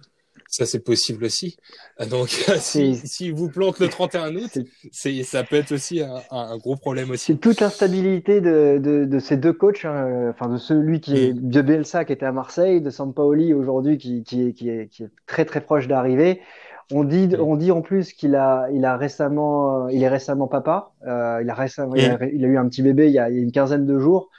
Ça, 0.48 0.64
c'est 0.66 0.80
possible 0.80 1.24
aussi. 1.24 1.56
Euh, 2.00 2.06
donc, 2.06 2.28
si, 2.58 2.96
si 2.96 3.30
vous 3.30 3.48
plante 3.48 3.80
le 3.80 3.88
31 3.88 4.34
août, 4.36 4.58
c'est, 4.92 5.22
ça 5.22 5.44
peut 5.44 5.56
être 5.56 5.72
aussi 5.72 6.02
un, 6.02 6.20
un 6.30 6.56
gros 6.56 6.76
problème 6.76 7.10
aussi. 7.10 7.32
C'est 7.32 7.40
toute 7.40 7.60
l'instabilité 7.60 8.40
de, 8.40 8.78
de, 8.82 9.04
de, 9.04 9.18
ces 9.18 9.36
deux 9.36 9.52
coachs, 9.52 9.84
hein, 9.84 10.30
enfin 10.30 10.48
de 10.48 10.56
celui 10.56 11.00
qui 11.00 11.16
est 11.16 11.32
mm. 11.32 11.50
de 11.50 11.62
Bielsa 11.62 12.04
qui 12.04 12.12
était 12.12 12.26
à 12.26 12.32
Marseille, 12.32 12.80
de 12.80 12.90
Sampaoli 12.90 13.54
aujourd'hui 13.54 13.98
qui, 13.98 14.22
qui, 14.22 14.48
est, 14.48 14.52
qui, 14.52 14.68
est, 14.68 14.88
qui 14.88 15.04
est 15.04 15.10
très 15.26 15.44
très 15.44 15.60
proche 15.60 15.88
d'arriver. 15.88 16.40
On 16.92 17.02
dit, 17.02 17.30
on 17.38 17.56
dit 17.56 17.72
en 17.72 17.82
plus 17.82 18.12
qu'il 18.12 18.36
a, 18.36 18.68
il 18.72 18.84
a 18.84 18.96
récemment, 18.96 19.88
il 19.88 20.02
est 20.04 20.08
récemment 20.08 20.46
papa. 20.46 20.92
Euh, 21.06 21.40
il 21.42 21.50
a 21.50 21.54
récemment, 21.54 21.96
il, 21.96 22.04
a, 22.04 22.48
eu 22.48 22.56
un 22.56 22.68
petit 22.68 22.82
bébé 22.82 23.08
il 23.08 23.12
y 23.12 23.18
a, 23.18 23.28
une 23.28 23.50
quinzaine 23.50 23.86
de 23.86 23.98
jours. 23.98 24.30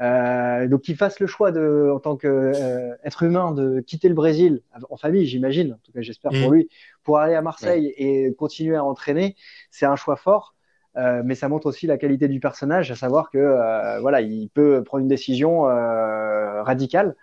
Euh, 0.00 0.66
donc 0.66 0.82
qu'il 0.82 0.96
fasse 0.96 1.20
le 1.20 1.26
choix 1.26 1.52
de, 1.52 1.90
en 1.94 2.00
tant 2.00 2.16
que 2.16 2.26
euh, 2.26 2.94
humain, 3.20 3.52
de 3.52 3.80
quitter 3.80 4.08
le 4.08 4.14
Brésil 4.14 4.62
en 4.88 4.96
famille, 4.96 5.26
j'imagine. 5.26 5.74
En 5.74 5.78
tout 5.84 5.92
cas, 5.92 6.00
j'espère 6.00 6.30
pour 6.30 6.50
mm. 6.50 6.54
lui, 6.54 6.68
pour 7.02 7.18
aller 7.18 7.34
à 7.34 7.42
Marseille 7.42 7.92
et 7.96 8.34
continuer 8.34 8.76
à 8.76 8.84
entraîner, 8.84 9.36
c'est 9.70 9.86
un 9.86 9.96
choix 9.96 10.16
fort. 10.16 10.54
Euh, 10.96 11.22
mais 11.24 11.34
ça 11.34 11.48
montre 11.48 11.66
aussi 11.66 11.86
la 11.86 11.98
qualité 11.98 12.26
du 12.28 12.40
personnage, 12.40 12.90
à 12.90 12.96
savoir 12.96 13.30
que 13.30 13.38
euh, 13.38 14.00
voilà, 14.00 14.20
il 14.22 14.48
peut 14.48 14.82
prendre 14.82 15.02
une 15.02 15.08
décision 15.08 15.68
euh, 15.68 16.62
radicale. 16.62 17.16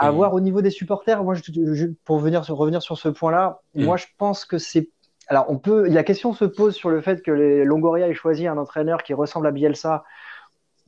À 0.00 0.12
voir 0.12 0.32
au 0.32 0.38
niveau 0.38 0.62
des 0.62 0.70
supporters, 0.70 1.24
moi, 1.24 1.34
je, 1.34 1.86
pour 2.04 2.18
venir 2.20 2.44
revenir 2.44 2.82
sur 2.82 2.96
ce 2.96 3.08
point-là, 3.08 3.62
mm. 3.74 3.84
moi, 3.84 3.96
je 3.96 4.06
pense 4.16 4.44
que 4.44 4.58
c'est. 4.58 4.90
Alors, 5.26 5.46
on 5.48 5.58
peut. 5.58 5.88
La 5.88 6.04
question 6.04 6.32
se 6.32 6.44
pose 6.44 6.74
sur 6.74 6.90
le 6.90 7.00
fait 7.00 7.22
que 7.22 7.32
les 7.32 7.64
Longoria 7.64 8.08
ait 8.08 8.14
choisi 8.14 8.46
un 8.46 8.58
entraîneur 8.58 9.02
qui 9.02 9.12
ressemble 9.12 9.46
à 9.46 9.50
Bielsa 9.50 10.04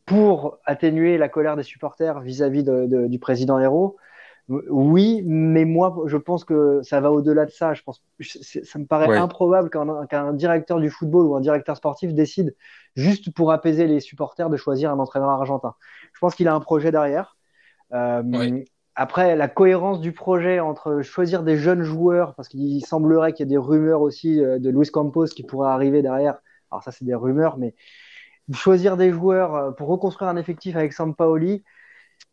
pour 0.06 0.58
atténuer 0.64 1.18
la 1.18 1.28
colère 1.28 1.56
des 1.56 1.62
supporters 1.62 2.20
vis-à-vis 2.20 2.64
de, 2.64 3.06
du 3.06 3.18
président 3.18 3.58
Héros. 3.58 3.96
Oui, 4.48 5.22
mais 5.24 5.64
moi, 5.64 5.96
je 6.06 6.16
pense 6.16 6.44
que 6.44 6.80
ça 6.82 7.00
va 7.00 7.12
au-delà 7.12 7.46
de 7.46 7.52
ça. 7.52 7.72
Je 7.72 7.82
pense, 7.82 8.02
ça 8.20 8.78
me 8.80 8.84
paraît 8.84 9.16
improbable 9.16 9.70
qu'un 9.70 10.32
directeur 10.32 10.80
du 10.80 10.90
football 10.90 11.26
ou 11.26 11.36
un 11.36 11.40
directeur 11.40 11.76
sportif 11.76 12.12
décide 12.14 12.56
juste 12.96 13.32
pour 13.32 13.52
apaiser 13.52 13.86
les 13.86 14.00
supporters 14.00 14.50
de 14.50 14.56
choisir 14.56 14.90
un 14.90 14.98
entraîneur 14.98 15.28
argentin. 15.28 15.74
Je 16.12 16.18
pense 16.18 16.34
qu'il 16.34 16.48
a 16.48 16.54
un 16.54 16.60
projet 16.60 16.90
derrière. 16.90 17.36
Euh, 17.92 18.62
après, 18.96 19.36
la 19.36 19.46
cohérence 19.46 20.00
du 20.00 20.12
projet 20.12 20.58
entre 20.58 21.00
choisir 21.00 21.44
des 21.44 21.56
jeunes 21.56 21.82
joueurs, 21.82 22.34
parce 22.34 22.48
qu'il 22.48 22.84
semblerait 22.84 23.32
qu'il 23.32 23.46
y 23.46 23.48
ait 23.48 23.50
des 23.50 23.56
rumeurs 23.56 24.02
aussi 24.02 24.42
euh, 24.42 24.58
de 24.58 24.68
Luis 24.68 24.90
Campos 24.90 25.26
qui 25.26 25.44
pourrait 25.44 25.70
arriver 25.70 26.02
derrière. 26.02 26.38
Alors 26.72 26.82
ça, 26.82 26.90
c'est 26.90 27.04
des 27.04 27.14
rumeurs, 27.14 27.56
mais 27.56 27.74
choisir 28.52 28.96
des 28.96 29.12
joueurs 29.12 29.54
euh, 29.54 29.70
pour 29.70 29.88
reconstruire 29.88 30.30
un 30.30 30.36
effectif 30.36 30.76
avec 30.76 30.92
Sampaoli, 30.92 31.64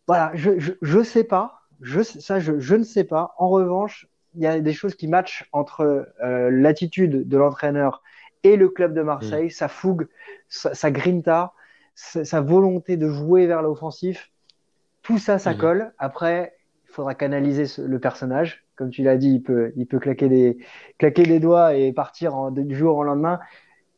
voilà, 0.08 0.32
je 0.34 0.60
je, 0.60 0.74
je 0.82 1.04
sais 1.04 1.24
pas. 1.24 1.62
Je, 1.82 2.02
ça, 2.02 2.40
je, 2.40 2.60
je 2.60 2.76
ne 2.76 2.84
sais 2.84 3.04
pas. 3.04 3.36
En 3.38 3.50
revanche, 3.50 4.08
il 4.36 4.42
y 4.42 4.48
a 4.48 4.60
des 4.60 4.74
choses 4.74 4.96
qui 4.96 5.08
matchent 5.08 5.48
entre 5.52 6.08
euh, 6.24 6.50
l'attitude 6.52 7.28
de 7.28 7.38
l'entraîneur 7.38 8.02
et 8.44 8.56
le 8.56 8.70
club 8.70 8.94
de 8.94 9.02
Marseille, 9.02 9.52
sa 9.52 9.68
fougue, 9.68 10.08
sa, 10.48 10.74
sa 10.74 10.92
grinta, 10.92 11.54
sa, 11.96 12.24
sa, 12.24 12.42
volonté 12.42 12.98
de 12.98 13.10
jouer 13.10 13.48
vers 13.48 13.62
l'offensif. 13.62 14.32
Tout 15.02 15.18
ça, 15.18 15.40
ça 15.40 15.54
colle. 15.54 15.94
Après, 15.98 16.56
il 16.88 16.94
faudra 16.94 17.16
canaliser 17.16 17.66
ce, 17.66 17.82
le 17.82 18.00
personnage. 18.00 18.66
Comme 18.76 18.90
tu 18.90 19.04
l'as 19.04 19.18
dit, 19.18 19.34
il 19.36 19.42
peut, 19.42 19.74
il 19.76 19.88
peut 19.88 20.00
claquer 20.00 20.30
des, 20.30 20.58
claquer 20.98 21.24
des 21.24 21.40
doigts 21.40 21.76
et 21.76 21.92
partir 21.94 22.36
en, 22.36 22.52
du 22.52 22.76
jour 22.76 22.98
au 22.98 23.04
lendemain. 23.04 23.40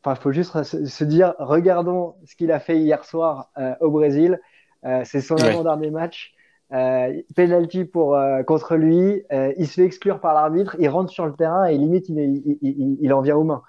Enfin, 0.02 0.16
il 0.18 0.22
faut 0.22 0.32
juste 0.32 0.62
se, 0.62 1.04
dire, 1.04 1.34
regardons 1.38 2.14
ce 2.24 2.34
qu'il 2.34 2.52
a 2.52 2.60
fait 2.60 2.78
hier 2.78 3.04
soir 3.04 3.50
euh, 3.58 3.74
au 3.80 3.90
Brésil. 3.90 4.40
Euh, 4.84 5.02
c'est 5.04 5.20
son 5.20 5.36
ouais. 5.36 5.44
avant-dernier 5.44 5.90
match. 5.90 6.34
Euh, 6.72 7.20
penalty 7.34 7.84
pour 7.84 8.14
euh, 8.14 8.44
contre 8.44 8.76
lui, 8.76 9.24
euh, 9.32 9.52
il 9.56 9.66
se 9.66 9.74
fait 9.74 9.84
exclure 9.84 10.20
par 10.20 10.34
l'arbitre, 10.34 10.76
il 10.78 10.88
rentre 10.88 11.10
sur 11.10 11.26
le 11.26 11.32
terrain 11.34 11.64
et 11.64 11.76
limite 11.76 12.08
il, 12.08 12.18
il, 12.18 12.58
il, 12.62 12.96
il 13.00 13.12
en 13.12 13.22
vient 13.22 13.36
aux 13.36 13.42
mains. 13.42 13.62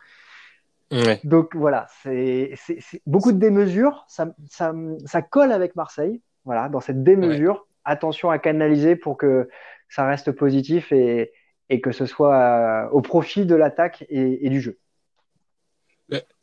Ouais. 0.91 1.19
Donc 1.23 1.55
voilà, 1.55 1.87
c'est 2.03 2.53
beaucoup 3.07 3.31
de 3.31 3.39
démesures, 3.39 4.05
ça, 4.07 4.27
ça, 4.49 4.73
ça, 5.05 5.21
colle 5.21 5.51
avec 5.51 5.75
Marseille, 5.75 6.21
voilà, 6.45 6.69
dans 6.69 6.81
cette 6.81 7.01
démesure. 7.01 7.53
Ouais. 7.53 7.67
Attention 7.85 8.29
à 8.29 8.37
canaliser 8.37 8.95
pour 8.95 9.17
que 9.17 9.49
ça 9.89 10.05
reste 10.05 10.31
positif 10.31 10.91
et, 10.91 11.31
et 11.69 11.81
que 11.81 11.91
ce 11.91 12.05
soit 12.05 12.35
euh, 12.35 12.89
au 12.89 13.01
profit 13.01 13.47
de 13.47 13.55
l'attaque 13.55 14.05
et, 14.09 14.45
et 14.45 14.49
du 14.49 14.61
jeu. 14.61 14.77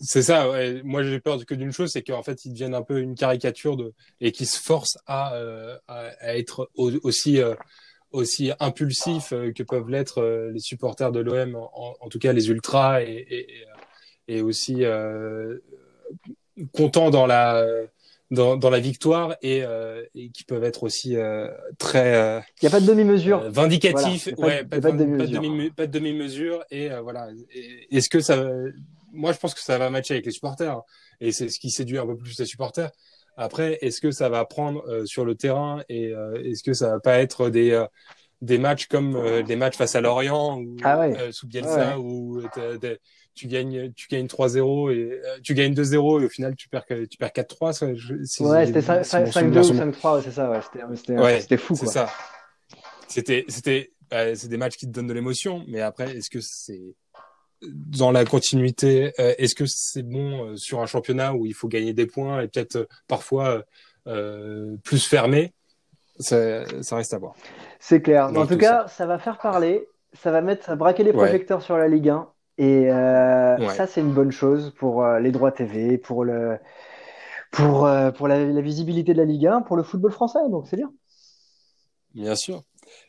C'est 0.01 0.23
ça. 0.23 0.51
Ouais. 0.51 0.81
Moi, 0.83 1.03
j'ai 1.03 1.21
peur 1.21 1.45
que 1.45 1.55
d'une 1.55 1.73
chose, 1.73 1.91
c'est 1.93 2.03
qu'en 2.03 2.23
fait, 2.23 2.45
ils 2.45 2.53
deviennent 2.53 2.75
un 2.75 2.83
peu 2.83 3.01
une 3.01 3.15
caricature 3.15 3.77
de 3.77 3.93
et 4.21 4.33
qu'ils 4.33 4.47
se 4.47 4.59
forcent 4.59 4.99
à, 5.07 5.35
euh, 5.35 5.77
à, 5.89 6.37
être 6.37 6.71
aussi 6.77 7.41
euh, 7.41 7.55
aussi 8.13 8.53
impulsifs 8.61 9.33
euh, 9.33 9.53
que 9.53 9.63
peuvent 9.63 9.91
l'être 9.91 10.23
euh, 10.23 10.51
les 10.53 10.61
supporters 10.61 11.13
de 11.13 11.21
l'OM, 11.21 11.57
en, 11.57 11.95
en, 12.01 12.09
tout 12.09 12.19
cas 12.19 12.33
les 12.33 12.49
ultras, 12.49 13.03
et, 13.03 13.27
et, 13.29 14.37
et 14.37 14.41
aussi 14.41 14.85
euh, 14.85 15.59
contents 16.73 17.11
dans 17.11 17.27
la 17.27 17.65
dans, 18.31 18.59
dans 18.59 18.69
la 18.69 18.81
victoire 18.81 19.37
et, 19.41 19.63
et 20.15 20.29
qui 20.31 20.45
peuvent 20.45 20.65
être 20.65 20.83
aussi 20.83 21.17
très. 21.79 22.43
Il 22.61 22.65
n'y 22.65 22.69
a 22.69 22.71
pas 22.71 22.81
de 22.81 22.87
demi-mesure. 22.87 23.51
vindicatif. 23.51 24.29
Voilà, 24.37 24.57
ouais, 24.57 24.65
pas, 24.65 24.81
pas, 24.83 24.93
de, 24.93 24.99
demi-mesure. 24.99 25.75
Pas 25.75 25.87
de 25.87 25.93
demi-mesure. 25.93 26.65
Et 26.71 26.91
voilà. 27.03 27.29
Est-ce 27.91 28.11
que 28.11 28.21
ça 28.21 28.45
moi, 29.13 29.33
je 29.33 29.39
pense 29.39 29.55
que 29.55 29.61
ça 29.61 29.79
va 29.79 29.91
matcher 29.91 30.15
avec 30.15 30.27
les 30.27 30.33
supporters. 30.33 30.81
Et 31.21 31.33
c'est 31.33 31.49
ce 31.49 31.59
qui 31.59 31.71
séduit 31.71 31.99
un 31.99 32.07
peu 32.07 32.17
plus 32.17 32.39
les 32.39 32.47
supporters. 32.47 32.91
Après, 33.39 33.79
est-ce 33.83 34.01
que 34.01 34.11
ça 34.11 34.29
va 34.29 34.45
prendre 34.45 34.85
euh, 34.89 35.07
sur 35.07 35.25
le 35.25 35.37
terrain 35.37 35.81
et 35.89 36.13
euh, 36.13 36.43
est-ce 36.43 36.65
que 36.65 36.73
ça 36.73 36.91
va 36.91 37.01
pas 37.01 37.21
être 37.21 37.51
des, 37.51 37.71
euh, 37.71 37.87
des 38.43 38.59
matchs 38.59 38.89
comme 38.89 39.43
des 39.45 39.55
matchs 39.55 39.77
face 39.77 39.95
à 39.95 40.01
Lorient 40.01 40.59
ou 40.59 40.77
ah 40.83 40.99
ouais. 40.99 41.31
Sous 41.31 41.47
Bielsa 41.47 41.93
ah 41.93 41.99
ouais. 41.99 42.05
où 42.05 42.43
tu 43.35 43.47
gagnes 43.47 43.93
tu 43.93 44.09
gagnes 44.09 44.27
3-0 44.27 44.93
et 44.93 45.21
tu 45.43 45.55
gagnes 45.55 45.73
2-0 45.73 46.23
et 46.23 46.25
au 46.25 46.29
final 46.29 46.57
tu 46.57 46.69
perds 46.69 46.85
tu 46.87 47.17
perds 47.19 47.31
4-3 47.31 47.85
ouais 47.85 48.67
c'était 48.67 48.81
5-2 48.81 49.71
ou 49.71 49.93
5-3 49.93 50.23
c'est 50.23 50.31
ça 50.33 50.51
ouais 50.51 50.61
c'était 50.97 51.15
ouais, 51.15 51.57
fou 51.57 51.77
c'est 51.77 51.87
ça 51.87 52.11
c'était 53.07 53.45
c'était 53.49 53.93
c'est 54.11 54.49
des 54.49 54.57
matchs 54.57 54.77
qui 54.77 54.87
te 54.87 54.93
donnent 54.93 55.07
de 55.07 55.15
l'émotion 55.15 55.65
mais 55.69 55.81
après 55.81 56.17
est-ce 56.17 56.31
que 56.31 56.41
c'est 56.41 56.95
dans 57.63 58.11
la 58.11 58.25
continuité, 58.25 59.13
euh, 59.19 59.35
est-ce 59.39 59.55
que 59.55 59.65
c'est 59.67 60.03
bon 60.03 60.45
euh, 60.45 60.57
sur 60.57 60.81
un 60.81 60.87
championnat 60.87 61.35
où 61.35 61.47
il 61.47 61.55
faut 61.55 61.69
gagner 61.69 61.93
des 61.93 62.07
points 62.07 62.41
et 62.41 62.49
peut-être 62.49 62.77
euh, 62.77 62.87
parfois 63.07 63.65
euh, 64.07 64.77
plus 64.85 65.07
fermé? 65.07 65.53
Ça, 66.21 66.65
ça, 66.83 66.97
reste 66.97 67.15
à 67.15 67.19
voir. 67.19 67.35
C'est 67.79 68.03
clair. 68.03 68.27
en 68.37 68.47
tout 68.47 68.57
cas, 68.57 68.83
ça. 68.89 68.89
ça. 68.89 69.07
va 69.07 69.19
faire 69.19 69.39
parler, 69.39 69.87
ça 70.13 70.31
va 70.33 70.41
mettre, 70.41 70.75
braquer 70.77 71.05
les 71.05 71.13
projecteurs 71.13 71.59
ouais. 71.59 71.65
sur 71.65 71.77
la 71.77 71.87
Ligue 71.87 72.09
1 72.09 72.29
et 72.61 72.91
euh, 72.91 73.57
ouais. 73.57 73.69
ça 73.69 73.87
c'est 73.87 74.01
une 74.01 74.13
bonne 74.13 74.33
chose 74.33 74.75
pour 74.77 75.07
les 75.07 75.31
droits 75.31 75.53
TV, 75.53 75.97
pour 75.97 76.25
le, 76.25 76.59
pour 77.53 77.89
pour 78.17 78.27
la, 78.27 78.45
la 78.45 78.61
visibilité 78.61 79.13
de 79.13 79.19
la 79.19 79.25
Ligue 79.25 79.47
1, 79.47 79.63
pour 79.63 79.77
le 79.77 79.85
football 79.85 80.11
français. 80.11 80.41
Donc 80.51 80.67
c'est 80.67 80.77
bien. 80.77 80.91
Bien 82.15 82.35
sûr. 82.35 82.65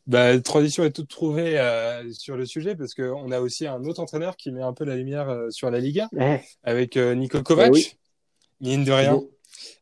Bah, 0.08 0.40
transition 0.40 0.84
est 0.84 0.92
toute 0.92 1.10
trouvée 1.10 1.60
euh, 1.60 2.12
sur 2.14 2.36
le 2.36 2.46
sujet 2.46 2.76
parce 2.76 2.94
qu'on 2.94 3.32
a 3.32 3.40
aussi 3.40 3.68
un 3.68 3.84
autre 3.84 4.02
entraîneur 4.02 4.38
qui 4.38 4.52
met 4.52 4.62
un 4.62 4.74
peu 4.74 4.84
la 4.86 4.96
lumière 4.96 5.30
euh, 5.30 5.50
sur 5.52 5.70
la 5.70 5.80
Liga 5.80 6.08
ouais. 6.14 6.44
avec 6.64 6.98
euh, 6.98 7.14
Nico 7.14 7.42
Kovac, 7.44 7.68
eh 7.68 7.72
oui. 7.72 7.94
mine 8.62 8.84
de 8.84 8.92
rien. 8.92 9.22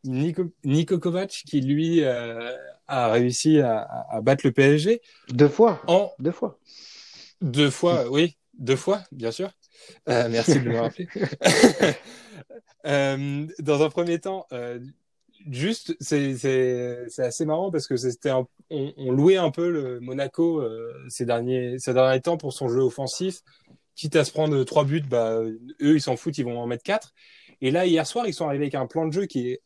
Nico, 0.04 0.44
Nico 0.64 1.00
Kovac 1.00 1.30
qui 1.30 1.62
lui 1.62 2.04
euh, 2.04 2.52
a 2.88 3.10
réussi 3.12 3.60
à, 3.60 3.88
à, 4.10 4.22
battre 4.22 4.46
le 4.46 4.52
PSG. 4.52 5.02
Deux 5.30 5.50
fois. 5.50 5.82
En... 5.88 6.12
Deux 6.20 6.32
fois. 6.32 6.60
Deux 7.42 7.70
fois, 7.70 8.10
oui. 8.10 8.38
Deux 8.58 8.76
fois, 8.76 9.04
bien 9.12 9.32
sûr. 9.32 9.52
merci 10.08 10.60
de 10.60 10.68
me 10.68 10.80
rappeler. 10.80 11.08
dans 13.64 13.84
un 13.84 13.90
premier 13.90 14.20
temps, 14.20 14.48
juste, 15.50 15.96
c'est 16.00 17.20
assez 17.20 17.46
marrant 17.46 17.72
parce 17.72 17.88
que 17.88 17.96
c'était 17.96 18.32
on, 18.32 18.48
on, 18.70 19.12
louait 19.12 19.38
un 19.38 19.52
peu 19.52 19.70
le 19.70 20.00
Monaco 20.00 20.62
euh, 20.62 20.94
ces 21.10 21.26
derniers 21.26 21.80
ces 21.80 21.94
derniers 21.94 22.22
temps 22.22 22.38
pour 22.38 22.54
son 22.54 22.68
jeu 22.70 22.82
offensif. 22.82 23.42
Quitte 23.96 24.16
à 24.16 24.24
se 24.24 24.32
prendre 24.32 24.64
trois 24.64 24.84
buts, 24.84 25.02
bah 25.02 25.42
eux 25.42 25.96
ils 25.96 26.02
s'en 26.02 26.18
foutent, 26.18 26.38
ils 26.38 26.46
vont 26.46 26.60
en 26.60 26.68
mettre 26.68 26.84
quatre. 26.84 27.14
Et 27.62 27.72
là 27.72 27.86
hier 27.86 28.06
soir 28.06 28.28
ils 28.28 28.34
sont 28.34 28.48
arrivés 28.48 28.66
avec 28.66 28.76
un 28.76 28.86
plan 28.86 29.08
de 29.08 29.14
jeu 29.14 29.26
qui 29.26 29.52
est 29.52 29.62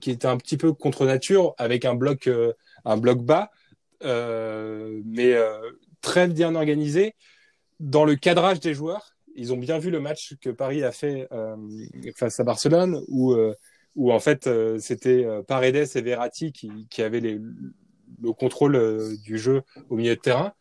qui 0.00 0.12
était 0.12 0.26
un 0.26 0.36
petit 0.36 0.56
peu 0.56 0.72
contre 0.72 1.06
nature 1.06 1.54
avec 1.58 1.84
un 1.84 1.94
bloc 1.94 2.26
euh, 2.26 2.52
un 2.84 2.96
bloc 2.96 3.22
bas, 3.22 3.50
euh, 4.04 5.00
mais 5.04 5.34
très 6.00 6.28
bien 6.28 6.54
organisé 6.54 7.14
dans 7.80 8.04
le 8.04 8.16
cadrage 8.16 8.60
des 8.60 8.74
joueurs. 8.74 9.16
Ils 9.34 9.52
ont 9.52 9.56
bien 9.56 9.78
vu 9.78 9.90
le 9.90 9.98
match 9.98 10.34
que 10.40 10.50
Paris 10.50 10.84
a 10.84 10.92
fait 10.92 11.26
face 12.16 12.38
à 12.38 12.44
Barcelone 12.44 13.02
où 13.08 13.34
où 13.94 14.12
en 14.12 14.20
fait 14.20 14.46
euh, 14.46 14.78
c'était 14.78 15.24
euh, 15.24 15.42
Paredes 15.42 15.88
et 15.94 16.00
Verratti 16.00 16.52
qui, 16.52 16.70
qui 16.90 17.02
avaient 17.02 17.20
les, 17.20 17.38
le 18.22 18.32
contrôle 18.32 18.76
euh, 18.76 19.16
du 19.24 19.38
jeu 19.38 19.62
au 19.90 19.96
milieu 19.96 20.14
de 20.16 20.20
terrain. 20.20 20.52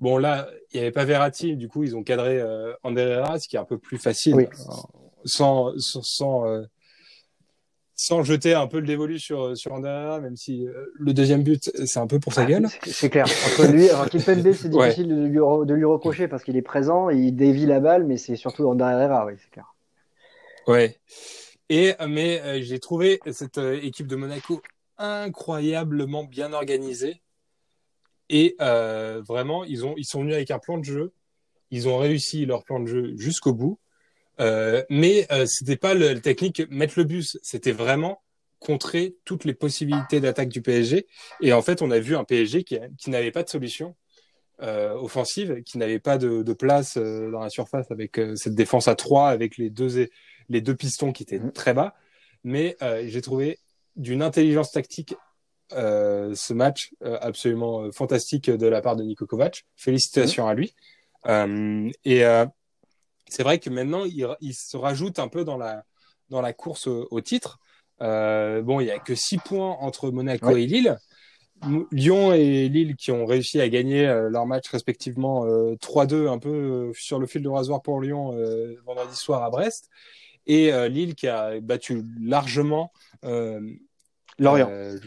Bon 0.00 0.18
là, 0.18 0.48
il 0.72 0.78
n'y 0.78 0.82
avait 0.82 0.92
pas 0.92 1.04
Verratti, 1.04 1.56
du 1.56 1.68
coup 1.68 1.84
ils 1.84 1.96
ont 1.96 2.02
cadré 2.02 2.40
euh, 2.40 2.72
Herrera, 2.84 3.38
ce 3.38 3.48
qui 3.48 3.56
est 3.56 3.60
un 3.60 3.64
peu 3.64 3.78
plus 3.78 3.98
facile, 3.98 4.34
oui. 4.34 4.46
sans 5.24 5.72
sans 5.76 6.02
sans, 6.02 6.46
euh, 6.48 6.62
sans, 7.94 8.24
jeter 8.24 8.54
un 8.54 8.66
peu 8.66 8.80
le 8.80 8.86
dévolu 8.86 9.20
sur 9.20 9.56
sur 9.56 9.76
Herrera, 9.76 10.20
même 10.20 10.36
si 10.36 10.66
euh, 10.66 10.86
le 10.94 11.12
deuxième 11.12 11.44
but 11.44 11.70
c'est 11.86 12.00
un 12.00 12.08
peu 12.08 12.18
pour 12.18 12.32
sa 12.32 12.42
ah, 12.42 12.46
gueule. 12.46 12.66
C'est 12.84 13.10
clair. 13.10 13.26
Entre 13.26 13.70
lui, 13.70 13.88
alors 13.90 14.08
Kimpembe, 14.08 14.52
c'est 14.52 14.68
difficile 14.68 15.08
de, 15.08 15.24
lui, 15.24 15.38
de 15.38 15.74
lui 15.74 15.84
reprocher 15.84 16.26
parce 16.26 16.42
qu'il 16.42 16.56
est 16.56 16.62
présent, 16.62 17.08
il 17.08 17.36
dévie 17.36 17.66
la 17.66 17.78
balle, 17.78 18.04
mais 18.04 18.16
c'est 18.16 18.34
surtout 18.34 18.66
Ander 18.66 18.84
Herrera, 18.84 19.24
oui, 19.26 19.34
c'est 19.40 19.50
clair. 19.50 19.72
Ouais. 20.66 20.96
Et 21.74 21.94
mais 22.06 22.38
euh, 22.42 22.60
j'ai 22.60 22.78
trouvé 22.78 23.18
cette 23.30 23.56
euh, 23.56 23.80
équipe 23.80 24.06
de 24.06 24.14
Monaco 24.14 24.60
incroyablement 24.98 26.22
bien 26.22 26.52
organisée. 26.52 27.22
Et 28.28 28.56
euh, 28.60 29.22
vraiment, 29.26 29.64
ils 29.64 29.86
ont 29.86 29.94
ils 29.96 30.04
sont 30.04 30.20
venus 30.20 30.34
avec 30.34 30.50
un 30.50 30.58
plan 30.58 30.76
de 30.76 30.84
jeu. 30.84 31.14
Ils 31.70 31.88
ont 31.88 31.96
réussi 31.96 32.44
leur 32.44 32.64
plan 32.64 32.78
de 32.78 32.84
jeu 32.84 33.14
jusqu'au 33.16 33.54
bout. 33.54 33.78
Euh, 34.38 34.84
mais 34.90 35.26
euh, 35.32 35.46
c'était 35.46 35.78
pas 35.78 35.94
le, 35.94 36.20
technique 36.20 36.62
mettre 36.68 36.92
le 36.98 37.04
bus. 37.04 37.38
C'était 37.40 37.72
vraiment 37.72 38.20
contrer 38.58 39.16
toutes 39.24 39.46
les 39.46 39.54
possibilités 39.54 40.20
d'attaque 40.20 40.50
du 40.50 40.60
PSG. 40.60 41.06
Et 41.40 41.54
en 41.54 41.62
fait, 41.62 41.80
on 41.80 41.90
a 41.90 41.98
vu 41.98 42.16
un 42.16 42.24
PSG 42.24 42.64
qui, 42.64 42.78
n'avait 43.08 43.30
pas 43.30 43.44
de 43.44 43.48
solution 43.48 43.96
euh, 44.62 44.94
offensive, 44.94 45.62
qui 45.64 45.78
n'avait 45.78 45.98
pas 45.98 46.18
de, 46.18 46.52
place 46.52 46.96
euh, 46.96 47.30
dans 47.30 47.40
la 47.40 47.48
surface 47.50 47.90
avec 47.90 48.18
euh, 48.18 48.36
cette 48.36 48.54
défense 48.54 48.88
à 48.88 48.94
trois, 48.94 49.30
avec 49.30 49.56
les 49.56 49.70
deux 49.70 50.08
les 50.48 50.60
deux 50.60 50.74
pistons 50.74 51.12
qui 51.12 51.22
étaient 51.22 51.38
mmh. 51.38 51.52
très 51.52 51.74
bas. 51.74 51.94
Mais 52.44 52.76
euh, 52.82 53.04
j'ai 53.06 53.22
trouvé 53.22 53.58
d'une 53.96 54.22
intelligence 54.22 54.72
tactique 54.72 55.14
euh, 55.72 56.34
ce 56.34 56.52
match 56.52 56.92
euh, 57.02 57.18
absolument 57.20 57.90
fantastique 57.92 58.50
de 58.50 58.66
la 58.66 58.80
part 58.80 58.96
de 58.96 59.04
Niko 59.04 59.26
Kovac. 59.26 59.64
Félicitations 59.76 60.46
mmh. 60.46 60.48
à 60.48 60.54
lui. 60.54 60.74
Et 62.04 62.22
c'est 63.28 63.42
vrai 63.42 63.58
que 63.58 63.70
maintenant, 63.70 64.04
il, 64.04 64.28
il, 64.40 64.54
se 64.54 64.76
rajoute 64.76 65.18
un 65.18 65.28
peu 65.28 65.44
dans 65.44 65.56
la, 65.56 65.84
dans 66.28 66.40
la 66.40 66.52
course 66.52 66.86
au, 66.86 67.08
au 67.10 67.20
titre. 67.20 67.58
bon, 68.00 68.80
il 68.80 68.86
y 68.86 68.90
a 68.90 68.98
que 68.98 69.14
six 69.14 69.38
points 69.38 69.76
entre 69.80 70.10
Monaco 70.10 70.48
ouais. 70.48 70.64
et 70.64 70.66
Lille. 70.66 70.98
Lyon 71.90 72.32
et 72.32 72.68
Lille 72.68 72.96
qui 72.96 73.12
ont 73.12 73.24
réussi 73.24 73.60
à 73.60 73.68
gagner 73.68 74.06
euh, 74.06 74.28
leur 74.28 74.46
match 74.46 74.68
respectivement 74.70 75.44
euh, 75.46 75.74
3-2 75.76 76.28
un 76.28 76.38
peu 76.38 76.48
euh, 76.48 76.92
sur 76.94 77.18
le 77.18 77.26
fil 77.26 77.42
de 77.42 77.48
rasoir 77.48 77.82
pour 77.82 78.00
Lyon 78.00 78.36
vendredi 78.84 79.16
soir 79.16 79.42
à 79.42 79.50
Brest 79.50 79.88
et 80.46 80.72
euh, 80.72 80.88
Lille 80.88 81.14
qui 81.14 81.28
a 81.28 81.60
battu 81.60 82.02
largement 82.20 82.92
euh, 83.24 83.60
Lorient. 84.38 84.68
Euh, 84.70 84.98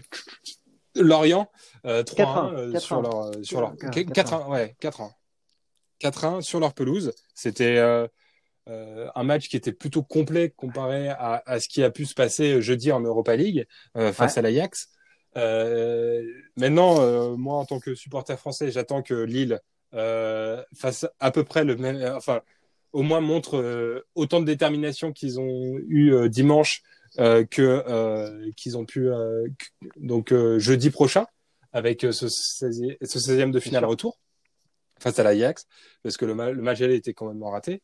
Lorient 0.95 1.49
3-1 1.83 2.79
sur 2.79 3.01
leur 3.01 3.31
sur 3.43 3.59
leur 3.61 3.75
4-1 3.75 4.49
ouais 4.49 4.75
4-1 4.81 5.11
4-1 6.01 6.41
sur 6.41 6.59
leur 6.59 6.73
pelouse. 6.73 7.11
C'était 7.33 7.79
un 8.67 9.23
match 9.23 9.49
qui 9.49 9.57
était 9.57 9.73
plutôt 9.73 10.03
complet 10.03 10.53
comparé 10.55 11.09
à, 11.09 11.43
à, 11.45 11.59
ce 11.59 11.67
qui 11.67 11.83
a 11.83 11.91
pu 11.91 12.05
se 12.05 12.13
passer 12.13 12.61
jeudi 12.61 12.91
en 12.91 13.01
Europa 13.01 13.35
League 13.35 13.67
face 13.93 14.19
ouais. 14.19 14.39
à 14.39 14.41
l'Ajax. 14.41 14.89
maintenant, 16.55 17.35
moi, 17.35 17.55
en 17.57 17.65
tant 17.65 17.79
que 17.81 17.93
supporter 17.93 18.37
français, 18.37 18.71
j'attends 18.71 19.01
que 19.01 19.13
Lille 19.13 19.59
fasse 19.91 21.05
à 21.19 21.31
peu 21.31 21.43
près 21.43 21.65
le 21.65 21.75
même, 21.75 22.01
enfin, 22.15 22.41
au 22.95 23.01
moins 23.01 23.19
montre 23.19 24.03
autant 24.15 24.39
de 24.39 24.45
détermination 24.45 25.11
qu'ils 25.11 25.39
ont 25.39 25.77
eu 25.87 26.29
dimanche 26.29 26.81
que 27.17 28.51
qu'ils 28.53 28.77
ont 28.77 28.85
pu 28.85 29.09
donc 29.97 30.33
jeudi 30.57 30.89
prochain 30.89 31.25
avec 31.73 32.01
ce 32.01 32.27
16e, 32.27 32.95
ce 33.01 33.19
16e 33.19 33.51
de 33.51 33.59
finale 33.59 33.83
retour 33.83 34.17
face 34.99 35.19
à 35.19 35.23
l'Ajax, 35.23 35.67
parce 36.03 36.15
que 36.15 36.23
le, 36.23 36.33
le 36.33 36.61
match 36.61 36.79
aller 36.81 36.95
était 36.95 37.13
quand 37.13 37.27
même 37.27 37.43
raté. 37.43 37.81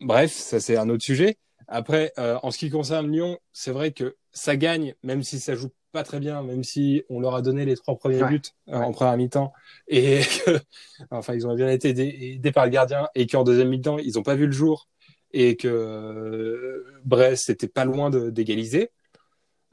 Bref, 0.00 0.32
ça 0.32 0.60
c'est 0.60 0.76
un 0.76 0.88
autre 0.88 1.02
sujet. 1.02 1.38
Après, 1.68 2.12
euh, 2.18 2.38
en 2.42 2.50
ce 2.50 2.58
qui 2.58 2.70
concerne 2.70 3.10
Lyon, 3.10 3.38
c'est 3.52 3.72
vrai 3.72 3.92
que 3.92 4.16
ça 4.32 4.56
gagne, 4.56 4.94
même 5.02 5.22
si 5.22 5.40
ça 5.40 5.54
joue 5.54 5.70
pas 5.92 6.02
très 6.02 6.20
bien, 6.20 6.42
même 6.42 6.64
si 6.64 7.04
on 7.10 7.20
leur 7.20 7.34
a 7.34 7.42
donné 7.42 7.64
les 7.64 7.76
trois 7.76 7.96
premiers 7.96 8.24
buts 8.24 8.42
euh, 8.68 8.76
en 8.76 8.92
première 8.92 9.16
mi-temps, 9.16 9.52
et 9.88 10.20
que, 10.20 10.58
enfin, 11.10 11.34
ils 11.34 11.46
ont 11.46 11.54
bien 11.54 11.68
été 11.68 11.90
aidés 11.90 12.52
par 12.52 12.64
le 12.64 12.70
gardien, 12.70 13.08
et 13.14 13.26
qu'en 13.26 13.44
deuxième 13.44 13.68
mi-temps, 13.68 13.98
ils 13.98 14.14
n'ont 14.14 14.22
pas 14.22 14.34
vu 14.34 14.46
le 14.46 14.52
jour, 14.52 14.88
et 15.32 15.56
que 15.56 15.68
euh, 15.68 16.84
Brest 17.04 17.50
était 17.50 17.68
pas 17.68 17.84
loin 17.84 18.10
d'égaliser. 18.10 18.90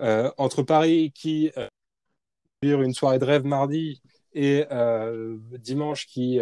Euh, 0.01 0.31
entre 0.37 0.63
Paris 0.63 1.11
qui 1.13 1.51
euh, 1.57 1.67
une 2.61 2.93
soirée 2.93 3.19
de 3.19 3.25
rêve 3.25 3.45
mardi 3.45 4.01
et 4.33 4.65
dimanche 5.59 6.07
qui 6.07 6.39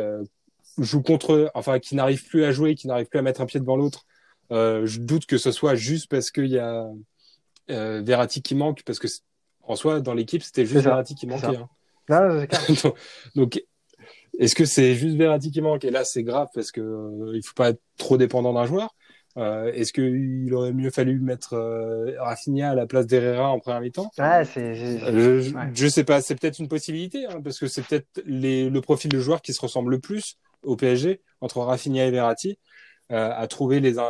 joue 0.77 1.01
contre, 1.01 1.51
enfin 1.53 1.79
qui 1.79 1.95
n'arrive 1.95 2.25
plus 2.27 2.43
à 2.43 2.51
jouer, 2.51 2.75
qui 2.75 2.87
n'arrive 2.87 3.07
plus 3.07 3.19
à 3.19 3.21
mettre 3.21 3.41
un 3.41 3.45
pied 3.45 3.59
devant 3.59 3.77
l'autre. 3.77 4.05
Je 4.49 4.99
doute 4.99 5.25
que 5.25 5.37
ce 5.37 5.51
soit 5.51 5.75
juste 5.75 6.09
parce 6.09 6.31
qu'il 6.31 6.47
y 6.47 6.57
a 6.57 6.89
Verratti 7.67 8.41
qui 8.41 8.55
manque, 8.55 8.83
parce 8.83 8.99
que 8.99 9.07
en 9.67 9.75
soi 9.75 9.99
dans 9.99 10.13
l'équipe 10.13 10.43
c'était 10.43 10.65
juste 10.65 10.83
Verratti 10.83 11.15
qui 11.15 11.27
manquait. 11.27 11.57
Hein. 11.57 11.69
Non, 12.09 12.45
donc, 12.83 12.95
donc 13.35 13.63
est-ce 14.39 14.55
que 14.55 14.65
c'est 14.65 14.95
juste 14.95 15.17
Verratti 15.17 15.51
qui 15.51 15.61
manque? 15.61 15.83
Et 15.83 15.91
là 15.91 16.03
c'est 16.03 16.23
grave 16.23 16.47
parce 16.53 16.71
que 16.71 16.81
euh, 16.81 17.35
il 17.35 17.45
faut 17.45 17.53
pas 17.55 17.69
être 17.69 17.81
trop 17.97 18.17
dépendant 18.17 18.53
d'un 18.53 18.65
joueur. 18.65 18.95
Euh, 19.37 19.71
Est-ce 19.73 19.93
qu'il 19.93 20.51
aurait 20.55 20.73
mieux 20.73 20.89
fallu 20.89 21.19
mettre 21.19 21.53
euh, 21.53 22.15
Rafinha 22.19 22.71
à 22.71 22.75
la 22.75 22.87
place 22.87 23.05
d'Herrera 23.05 23.51
en 23.51 23.59
première 23.59 23.81
mi-temps? 23.81 24.09
Ouais, 24.17 24.43
c'est, 24.45 24.73
je, 24.73 25.53
ouais. 25.53 25.69
je, 25.75 25.87
sais 25.87 26.03
pas, 26.03 26.21
c'est 26.21 26.33
peut-être 26.33 26.57
une 26.57 26.67
possibilité, 26.67 27.27
hein, 27.27 27.39
parce 27.43 27.59
que 27.59 27.67
c'est 27.67 27.83
peut-être 27.83 28.07
le 28.25 28.79
profil 28.79 29.11
de 29.11 29.19
joueur 29.19 29.43
qui 29.43 29.53
se 29.53 29.61
ressemble 29.61 29.91
le 29.91 29.99
plus 29.99 30.39
au 30.63 30.75
PSG 30.75 31.21
entre 31.41 31.59
Rafinha 31.61 32.05
et 32.05 32.11
Verratti, 32.11 32.57
euh, 33.11 33.31
à 33.35 33.47
trouver 33.47 33.79
les, 33.79 33.99
euh, 33.99 34.03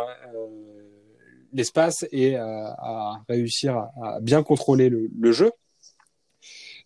l'espace 1.54 2.06
et 2.12 2.36
à 2.36 3.22
réussir 3.28 3.78
à, 3.78 3.92
à, 4.04 4.20
bien 4.22 4.44
contrôler 4.44 4.90
le, 4.90 5.10
le 5.18 5.32
jeu. 5.32 5.52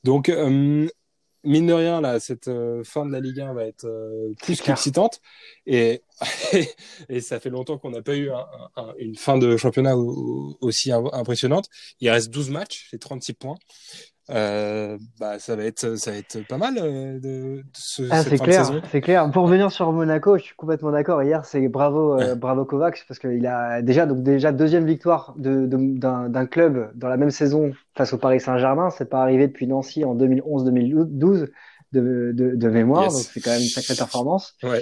Donc, 0.04 0.30
euh, 0.30 0.88
mine 1.44 1.68
de 1.68 1.74
rien, 1.74 2.02
là, 2.02 2.20
cette 2.20 2.48
euh, 2.48 2.84
fin 2.84 3.06
de 3.06 3.12
la 3.12 3.20
Ligue 3.20 3.40
1 3.40 3.54
va 3.54 3.66
être 3.66 3.86
euh, 3.86 4.34
plus 4.42 4.62
qu'excitante. 4.62 5.22
Et, 5.66 6.02
et 7.10 7.22
ça 7.22 7.40
fait 7.40 7.50
longtemps 7.50 7.78
qu'on 7.78 7.92
n'a 7.92 8.02
pas 8.02 8.16
eu 8.16 8.32
un, 8.32 8.46
un, 8.76 8.94
une 8.98 9.16
fin 9.16 9.38
de 9.38 9.58
championnat 9.58 9.96
aussi 9.96 10.92
impressionnante. 10.92 11.68
Il 12.00 12.10
reste 12.10 12.30
12 12.32 12.50
matchs, 12.50 12.90
les 12.92 13.00
36 13.00 13.34
points. 13.34 13.58
Euh, 14.32 14.98
bah, 15.20 15.40
ça 15.40 15.56
va 15.56 15.64
être 15.66 15.96
ça 15.98 16.12
va 16.12 16.18
être 16.18 16.48
pas 16.48 16.58
mal 16.58 16.76
euh, 16.78 17.16
de, 17.20 17.58
de 17.58 17.64
ce, 17.74 18.04
ah, 18.10 18.24
cette 18.24 18.38
fin 18.38 18.44
clair, 18.46 18.62
de 18.62 18.66
saison. 18.68 18.82
C'est 18.92 19.02
clair. 19.02 19.30
Pour 19.32 19.44
revenir 19.44 19.72
sur 19.72 19.92
Monaco, 19.92 20.38
je 20.38 20.44
suis 20.44 20.56
complètement 20.56 20.92
d'accord. 20.92 21.22
Hier, 21.24 21.44
c'est 21.46 21.68
bravo 21.68 22.20
euh, 22.20 22.36
bravo 22.36 22.64
Kovacs 22.66 23.04
parce 23.08 23.20
qu'il 23.20 23.46
a 23.46 23.82
déjà 23.82 24.06
donc 24.06 24.24
déjà 24.24 24.52
deuxième 24.52 24.86
victoire 24.86 25.34
de, 25.38 25.66
de- 25.66 25.98
d'un 26.00 26.30
d'un 26.30 26.46
club 26.46 26.92
dans 26.96 27.10
la 27.10 27.18
même 27.18 27.32
saison 27.32 27.72
face 27.96 28.14
au 28.14 28.18
Paris 28.18 28.40
Saint-Germain. 28.40 28.90
C'est 28.90 29.10
pas 29.10 29.22
arrivé 29.22 29.48
depuis 29.48 29.68
Nancy 29.68 30.06
en 30.06 30.16
2011-2012 30.16 31.48
de, 31.94 32.32
de, 32.34 32.56
de 32.56 32.70
mémoire, 32.70 33.04
Yes. 33.04 33.14
donc 33.14 33.24
c'est 33.34 33.42
quand 33.42 33.52
même 33.52 33.60
une 33.62 33.68
sacrée 33.68 33.96
performance. 33.96 34.56
Ouais. 34.64 34.82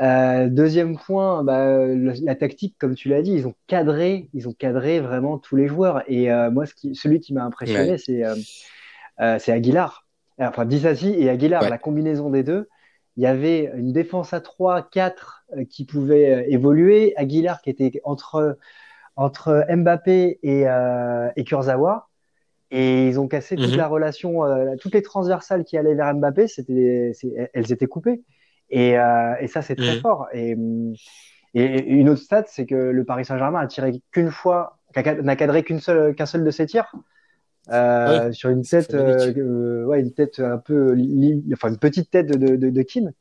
Euh, 0.00 0.48
deuxième 0.50 0.98
point, 0.98 1.42
bah, 1.44 1.78
le- 1.86 2.12
la 2.22 2.34
tactique, 2.34 2.76
comme 2.78 2.94
tu 2.94 3.08
l'as 3.08 3.22
dit, 3.22 3.32
ils 3.32 3.46
ont 3.46 3.54
cadré, 3.68 4.28
ils 4.34 4.48
ont 4.48 4.52
cadré 4.52 5.00
vraiment 5.00 5.38
tous 5.38 5.56
les 5.56 5.66
joueurs. 5.66 6.02
Et 6.08 6.30
euh, 6.30 6.50
moi, 6.50 6.66
ce 6.66 6.74
qui, 6.74 6.94
celui 6.94 7.20
qui 7.20 7.32
m'a 7.32 7.44
impressionné, 7.44 7.92
Ouais. 7.92 7.98
c'est 7.98 8.22
euh, 8.22 8.34
euh, 9.22 9.38
c'est 9.38 9.52
Aguilar. 9.52 10.06
Enfin, 10.38 10.64
Dissassi 10.64 11.14
et 11.18 11.28
Aguilar, 11.30 11.62
Ouais. 11.62 11.68
la 11.68 11.78
combinaison 11.78 12.30
des 12.30 12.42
deux. 12.42 12.68
Il 13.16 13.22
y 13.22 13.26
avait 13.26 13.70
une 13.76 13.92
défense 13.92 14.32
à 14.32 14.40
3, 14.40 14.82
4 14.82 15.44
euh, 15.56 15.64
qui 15.64 15.84
pouvait 15.84 16.34
euh, 16.34 16.44
évoluer. 16.48 17.14
Aguilar 17.16 17.60
qui 17.62 17.70
était 17.70 18.00
entre, 18.04 18.58
entre 19.16 19.66
Mbappé 19.70 20.40
et, 20.42 20.64
et 21.36 21.44
Kurzawa. 21.44 22.08
Et 22.70 23.08
ils 23.08 23.20
ont 23.20 23.28
cassé 23.28 23.58
toute 23.58 23.72
Mhm. 23.72 23.76
la 23.76 23.86
relation, 23.86 24.42
toutes 24.80 24.94
les 24.94 25.02
transversales 25.02 25.64
qui 25.64 25.76
allaient 25.76 25.94
vers 25.94 26.14
Mbappé, 26.14 26.48
c'était, 26.48 27.12
elles 27.52 27.72
étaient 27.72 27.86
coupées. 27.86 28.22
Et, 28.70 28.92
et 28.92 29.46
ça, 29.48 29.60
c'est 29.62 29.76
très 29.76 29.92
Mhm. 29.92 30.00
fort. 30.00 30.28
Et, 30.32 30.54
hum, 30.54 30.94
et 31.54 31.82
une 31.84 32.08
autre 32.08 32.22
stat, 32.22 32.44
c'est 32.46 32.66
que 32.66 32.74
le 32.74 33.04
Paris 33.04 33.26
Saint-Germain 33.26 33.60
a 33.60 33.66
tiré 33.66 34.00
qu'une 34.10 34.30
fois, 34.30 34.78
n'a 34.96 35.36
cadré 35.36 35.62
qu'une 35.62 35.80
seule, 35.80 36.14
qu'un 36.14 36.26
seul 36.26 36.44
de 36.44 36.50
ses 36.50 36.66
tirs. 36.66 36.92
Euh, 37.70 38.32
sur 38.32 38.50
une 38.50 38.66
tête, 38.66 38.90
phénoménique. 38.90 39.38
euh, 39.38 39.84
ouais, 39.86 40.00
une 40.00 40.12
tête 40.12 40.40
un 40.40 40.58
peu, 40.58 40.96
enfin 41.52 41.68
une 41.68 41.78
petite 41.78 42.10
tête 42.10 42.26
de, 42.26 42.56
de, 42.56 42.70
de, 42.70 42.82
Keane. 42.82 43.12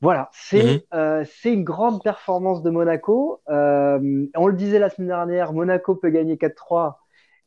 Voilà, 0.00 0.30
c'est 0.32 0.62
Mhm. 0.64 0.80
euh, 0.94 1.24
c'est 1.42 1.52
une 1.52 1.64
grande 1.64 2.02
performance 2.02 2.62
de 2.62 2.70
Monaco. 2.70 3.42
Euh, 3.50 4.26
on 4.34 4.46
le 4.46 4.54
disait 4.56 4.78
la 4.78 4.88
semaine 4.88 5.08
dernière, 5.08 5.52
Monaco 5.52 5.94
peut 5.94 6.08
gagner 6.10 6.38
4-3, 6.38 7.00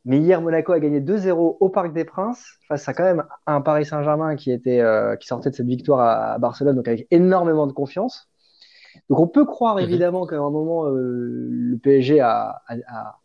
mais 0.05 0.19
hier 0.19 0.39
Monaco 0.41 0.71
a 0.73 0.79
gagné 0.79 0.99
2-0 1.01 1.57
au 1.59 1.69
Parc 1.69 1.93
des 1.93 2.05
Princes 2.05 2.45
face 2.67 2.87
à 2.87 2.93
quand 2.93 3.03
même 3.03 3.23
un 3.47 3.61
Paris 3.61 3.85
Saint-Germain 3.85 4.35
qui 4.35 4.51
était 4.51 4.81
euh, 4.81 5.15
qui 5.15 5.27
sortait 5.27 5.49
de 5.49 5.55
cette 5.55 5.65
victoire 5.67 5.99
à, 6.01 6.33
à 6.33 6.37
Barcelone, 6.37 6.75
donc 6.75 6.87
avec 6.87 7.07
énormément 7.11 7.65
de 7.65 7.73
confiance. 7.73 8.29
Donc 9.09 9.19
on 9.19 9.27
peut 9.27 9.45
croire 9.45 9.79
Mhm. 9.79 9.81
évidemment 9.81 10.25
qu'à 10.27 10.37
un 10.37 10.49
moment 10.51 10.87
euh, 10.87 11.47
le 11.51 11.77
PSG 11.77 12.19
a, 12.21 12.61
a, 12.67 12.75
a, 12.87 13.19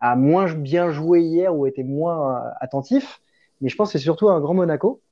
a 0.00 0.16
moins 0.16 0.52
bien 0.54 0.90
joué 0.90 1.22
hier 1.22 1.54
ou 1.54 1.66
était 1.66 1.82
moins 1.84 2.46
euh, 2.46 2.50
attentif, 2.60 3.20
mais 3.60 3.68
je 3.68 3.76
pense 3.76 3.92
que 3.92 3.98
c'est 3.98 4.02
surtout 4.04 4.28
un 4.30 4.40
grand 4.40 4.54
Monaco. 4.54 5.02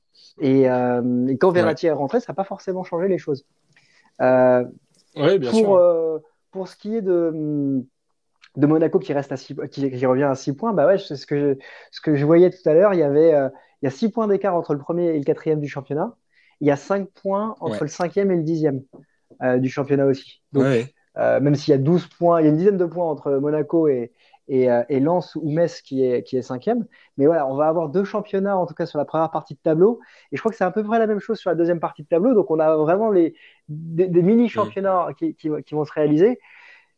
Et, 0.41 0.69
euh, 0.69 1.27
et 1.27 1.37
quand 1.37 1.51
Verratti 1.51 1.87
est 1.87 1.91
rentré, 1.91 2.19
ça 2.19 2.31
n'a 2.33 2.35
pas 2.35 2.43
forcément 2.43 2.83
changé 2.83 3.07
les 3.07 3.17
choses. 3.17 3.45
Euh, 4.21 4.65
Ouais, 5.15 5.37
bien 5.39 5.51
pour, 5.51 5.59
sûr. 5.59 5.75
euh, 5.75 6.19
pour 6.51 6.67
ce 6.67 6.75
qui 6.77 6.95
est 6.95 7.01
de, 7.01 7.83
de 8.55 8.67
Monaco 8.67 8.99
qui 8.99 9.13
reste 9.13 9.31
à 9.31 9.37
six, 9.37 9.55
qui, 9.71 9.89
qui 9.91 10.05
revient 10.05 10.23
à 10.23 10.35
6 10.35 10.53
points, 10.55 10.73
bah 10.73 10.85
ouais, 10.87 10.97
c'est 10.97 11.15
ce 11.15 11.25
que 11.25 11.39
je, 11.39 11.59
ce 11.91 12.01
que 12.01 12.15
je 12.15 12.25
voyais 12.25 12.49
tout 12.49 12.67
à 12.67 12.73
l'heure. 12.73 12.93
Il 12.93 12.99
y 12.99 13.03
avait 13.03 13.29
il 13.81 13.85
y 13.85 13.87
a 13.87 13.91
6 13.91 14.09
points 14.09 14.27
d'écart 14.27 14.55
entre 14.55 14.73
le 14.73 14.79
premier 14.79 15.07
et 15.15 15.17
le 15.17 15.23
quatrième 15.23 15.59
du 15.61 15.67
championnat. 15.69 16.15
Il 16.61 16.67
y 16.67 16.71
a 16.71 16.75
5 16.75 17.07
points 17.09 17.55
entre 17.61 17.81
Ouais. 17.81 17.81
le 17.81 17.87
cinquième 17.87 18.31
et 18.31 18.35
le 18.35 18.43
dixième 18.43 18.83
du 19.59 19.69
championnat 19.69 20.05
aussi. 20.05 20.41
Donc, 20.51 20.65
même 21.15 21.55
s'il 21.55 21.71
y 21.71 21.75
a 21.75 21.77
12 21.77 22.07
points, 22.07 22.41
il 22.41 22.45
y 22.45 22.47
a 22.47 22.49
une 22.51 22.57
dizaine 22.57 22.77
de 22.77 22.85
points 22.85 23.09
entre 23.09 23.31
Monaco 23.33 23.87
et, 23.87 24.11
et, 24.49 24.69
euh, 24.69 24.83
et 24.89 24.99
Lens 24.99 25.35
ou 25.35 25.49
Metz 25.49 25.81
qui 25.81 26.03
est, 26.03 26.23
qui 26.23 26.35
est 26.35 26.41
cinquième. 26.41 26.85
Mais 27.17 27.27
voilà, 27.27 27.47
on 27.47 27.55
va 27.55 27.67
avoir 27.67 27.87
deux 27.89 28.03
championnats 28.03 28.57
en 28.57 28.65
tout 28.65 28.73
cas 28.73 28.85
sur 28.85 28.97
la 28.97 29.05
première 29.05 29.31
partie 29.31 29.53
de 29.53 29.59
tableau. 29.59 30.01
Et 30.31 30.35
je 30.35 30.41
crois 30.41 30.51
que 30.51 30.57
c'est 30.57 30.63
à 30.65 30.71
peu 30.71 30.83
près 30.83 30.99
la 30.99 31.07
même 31.07 31.19
chose 31.19 31.37
sur 31.37 31.49
la 31.49 31.55
deuxième 31.55 31.79
partie 31.79 32.03
de 32.03 32.07
tableau. 32.07 32.33
Donc 32.33 32.51
on 32.51 32.59
a 32.59 32.75
vraiment 32.75 33.11
les, 33.11 33.35
des, 33.69 34.07
des 34.07 34.21
mini-championnats 34.21 35.09
qui, 35.17 35.35
qui, 35.35 35.49
qui 35.65 35.75
vont 35.75 35.85
se 35.85 35.93
réaliser. 35.93 36.39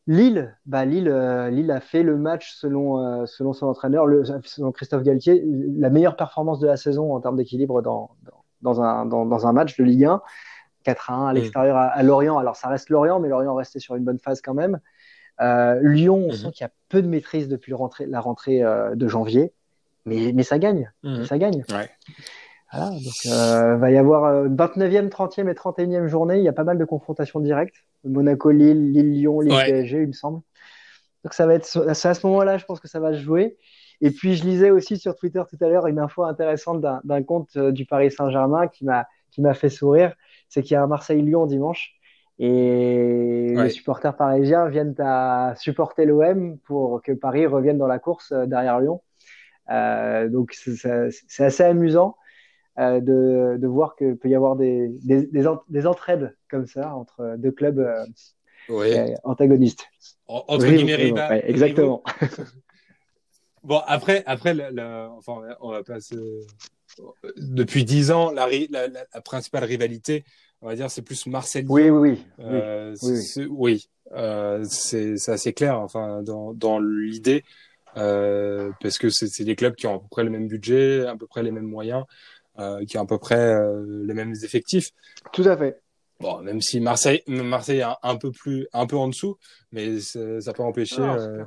Lille, 0.08 0.58
bah 0.66 0.84
Lille, 0.86 1.10
euh, 1.10 1.50
Lille 1.50 1.70
a 1.70 1.80
fait 1.80 2.02
le 2.02 2.18
match 2.18 2.54
selon, 2.56 2.98
euh, 3.00 3.26
selon 3.28 3.54
son 3.54 3.68
entraîneur, 3.68 4.08
le, 4.08 4.24
selon 4.44 4.72
Christophe 4.72 5.04
Galtier, 5.04 5.44
la 5.46 5.90
meilleure 5.92 6.16
performance 6.16 6.60
de 6.60 6.68
la 6.68 6.76
saison 6.76 7.14
en 7.14 7.20
termes 7.20 7.36
d'équilibre 7.36 7.84
dans, 7.84 8.16
dans, 8.24 8.44
dans, 8.62 8.82
un, 8.82 9.06
dans, 9.06 9.26
dans 9.26 9.46
un 9.46 9.54
match 9.54 9.78
de 9.78 9.84
Ligue 9.84 10.06
1. 10.06 10.22
4 10.84 11.12
à 11.12 11.14
1 11.14 11.28
à 11.28 11.34
l'extérieur 11.34 11.78
à, 11.78 11.86
à, 11.86 12.02
Lorient. 12.02 12.40
Alors 12.40 12.56
ça 12.56 12.68
reste 12.68 12.90
Lorient, 12.90 13.20
mais 13.20 13.30
Lorient 13.30 13.54
restait 13.54 13.80
sur 13.80 13.96
une 13.96 14.04
bonne 14.04 14.18
phase 14.18 14.42
quand 14.42 14.56
même. 14.56 14.80
Euh, 15.42 15.80
Lyon, 15.82 16.26
on 16.26 16.32
Mhm. 16.32 16.34
sent 16.38 16.52
qu'il 16.54 16.64
y 16.64 16.68
a 16.68 16.72
peu 16.90 17.02
de 17.02 17.08
maîtrise 17.08 17.48
depuis 17.48 17.72
le 17.72 17.76
rentrée- 17.76 18.06
la 18.06 18.20
rentrée 18.20 18.64
euh, 18.64 18.96
de 18.96 19.08
janvier, 19.08 19.52
mais, 20.06 20.32
mais 20.34 20.44
ça 20.44 20.60
gagne, 20.60 20.92
Mhm. 21.04 21.26
ça 21.26 21.38
gagne. 21.38 21.64
Ouais. 21.70 21.90
Voilà, 22.72 22.90
donc 22.92 23.14
euh, 23.26 23.76
va 23.78 23.92
y 23.92 23.98
avoir 23.98 24.26
euh, 24.26 24.48
29e, 24.50 25.10
30e 25.10 25.50
et 25.50 25.56
31e 25.56 26.08
journée. 26.08 26.38
Il 26.38 26.44
y 26.44 26.48
a 26.48 26.54
pas 26.54 26.64
mal 26.64 26.78
de 26.78 26.86
confrontations 26.86 27.40
directes. 27.42 27.76
Monaco-Lille, 28.06 28.92
Lille-Lyon, 28.94 29.38
Ouais. 29.38 29.46
Lille-PSG, 29.46 30.02
il 30.04 30.08
me 30.08 30.14
semble. 30.14 30.42
Donc 31.24 31.34
ça 31.34 31.46
va 31.46 31.54
être, 31.56 31.66
c'est 31.66 32.08
à 32.08 32.14
ce 32.14 32.26
moment-là, 32.28 32.58
je 32.58 32.66
pense 32.66 32.80
que 32.80 32.88
ça 32.88 33.00
va 33.00 33.14
se 33.14 33.20
jouer. 33.20 33.58
Et 34.00 34.10
puis 34.10 34.36
je 34.36 34.44
lisais 34.46 34.72
aussi 34.72 34.98
sur 34.98 35.16
Twitter 35.16 35.42
tout 35.50 35.58
à 35.64 35.68
l'heure 35.70 35.86
une 35.88 36.00
info 36.00 36.24
intéressante 36.24 36.82
d'un 36.82 37.24
compte 37.24 37.58
du 37.58 37.86
Paris 37.86 38.10
Saint-Germain 38.12 38.68
qui 38.68 38.86
m'a 38.86 39.06
qui 39.32 39.42
m'a 39.42 39.54
fait 39.54 39.70
sourire. 39.70 40.14
C'est 40.50 40.62
qu'il 40.64 40.74
y 40.74 40.76
a 40.76 40.84
un 40.84 40.88
Marseille-Lyon 40.88 41.46
dimanche 41.46 41.94
et 42.44 43.54
Ouais. 43.56 43.64
les 43.66 43.70
supporters 43.70 44.18
parisiens 44.18 44.68
viennent 44.68 44.96
à 45.00 45.54
supporter 45.58 46.06
l'OM 46.06 46.58
pour 46.60 47.02
que 47.04 47.12
Paris 47.12 47.46
revienne 47.46 47.78
dans 47.78 47.88
la 47.88 48.00
course 48.00 48.32
euh, 48.32 48.46
derrière 48.48 48.80
Lyon. 48.80 49.02
Euh, 49.70 50.28
donc 50.28 50.54
c'est- 50.54 51.12
assez 51.44 51.64
amusant 51.64 52.18
euh, 52.80 53.00
de, 53.00 53.58
de 53.60 53.68
voir 53.68 53.96
que 53.96 54.14
peut 54.16 54.28
y 54.28 54.36
avoir 54.36 54.56
des, 54.56 54.90
des, 55.04 55.28
des, 55.28 55.46
en- 55.48 55.62
des 55.70 55.86
entraides 55.86 56.36
comme 56.50 56.66
ça 56.66 56.96
entre 56.96 57.36
deux 57.38 57.52
clubs 57.52 57.80
euh, 57.80 58.06
Ouais. 58.70 59.16
antagonistes. 59.24 59.86
En- 60.28 60.44
Entre 60.48 60.66
Rivaux, 60.66 60.86
guillemets, 60.86 61.12
ouais, 61.12 61.44
exactement. 61.50 62.04
Bon, 63.64 63.80
après, 63.86 64.24
après, 64.26 64.56
enfin, 65.16 65.42
on 65.62 65.70
va 65.70 65.84
pas 65.84 66.00
Depuis 67.38 67.86
dix 67.86 68.10
ans, 68.10 68.32
la, 68.32 68.48
la, 68.72 69.22
principale 69.22 69.64
rivalité, 69.66 70.24
on 70.62 70.68
va 70.68 70.76
dire, 70.76 70.90
c'est 70.92 71.02
plus 71.02 71.26
Marseille. 71.28 71.66
Oui, 71.68 71.90
oui, 71.90 72.20
oui. 72.40 72.46
Euh, 72.46 72.96
oui, 73.50 73.90
euh, 74.14 74.64
c'est 74.70 75.16
assez 75.28 75.54
clair, 75.54 75.80
enfin, 75.80 76.22
dans, 76.22 76.54
dans 76.54 76.80
l'idée, 76.80 77.44
euh, 77.98 78.72
parce 78.82 78.98
que 78.98 79.10
c'est 79.10 79.44
des 79.44 79.56
clubs 79.56 79.76
qui 79.76 79.88
ont 79.88 79.96
à 79.96 80.00
peu 80.00 80.08
près 80.10 80.24
le 80.24 80.30
même 80.30 80.48
budget, 80.48 81.06
à 81.06 81.16
peu 81.16 81.28
près 81.28 81.44
les 81.44 81.52
mêmes 81.52 81.68
moyens, 81.68 82.06
euh, 82.60 82.86
qui 82.86 82.98
ont 82.98 83.04
à 83.04 83.06
peu 83.06 83.18
près 83.18 83.54
euh, 83.54 84.04
les 84.06 84.14
mêmes 84.14 84.34
effectifs. 84.44 84.92
Tout 85.34 85.44
à 85.44 85.58
fait. 85.58 85.82
Bon, 86.20 86.42
même 86.44 86.62
si 86.62 86.80
Marseille, 86.80 87.24
Marseille 87.28 87.80
est 87.80 87.86
un, 88.04 88.16
peu 88.16 88.32
plus, 88.32 88.68
un 88.74 88.86
peu 88.86 88.96
en 88.96 89.08
dessous, 89.08 89.38
mais 89.72 90.00
ça 90.00 90.54
peut 90.54 90.62
empêcher 90.62 91.02
euh, 91.02 91.44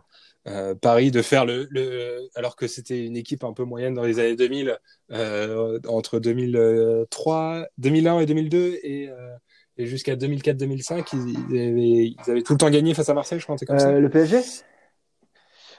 euh, 0.46 0.74
Paris 0.74 1.10
de 1.10 1.22
faire 1.22 1.46
le, 1.46 1.66
le 1.70 2.28
alors 2.34 2.54
que 2.54 2.66
c'était 2.66 3.06
une 3.06 3.16
équipe 3.16 3.44
un 3.44 3.54
peu 3.54 3.64
moyenne 3.64 3.94
dans 3.94 4.02
les 4.02 4.18
années 4.18 4.36
2000, 4.36 4.76
euh, 5.12 5.80
entre 5.88 6.18
2003, 6.18 7.66
2001 7.78 8.20
et 8.20 8.26
2002 8.26 8.78
et, 8.82 9.08
euh, 9.08 9.14
et 9.78 9.86
jusqu'à 9.86 10.16
2004-2005, 10.16 11.14
ils, 11.14 11.56
ils, 11.56 12.30
avaient 12.30 12.42
tout 12.42 12.52
le 12.52 12.58
temps 12.58 12.68
gagné 12.68 12.92
face 12.92 13.08
à 13.08 13.14
Marseille, 13.14 13.38
je 13.38 13.44
crois, 13.44 13.56
comme 13.66 13.78
ça. 13.78 13.98
Le 13.98 14.08
PSG. 14.10 14.36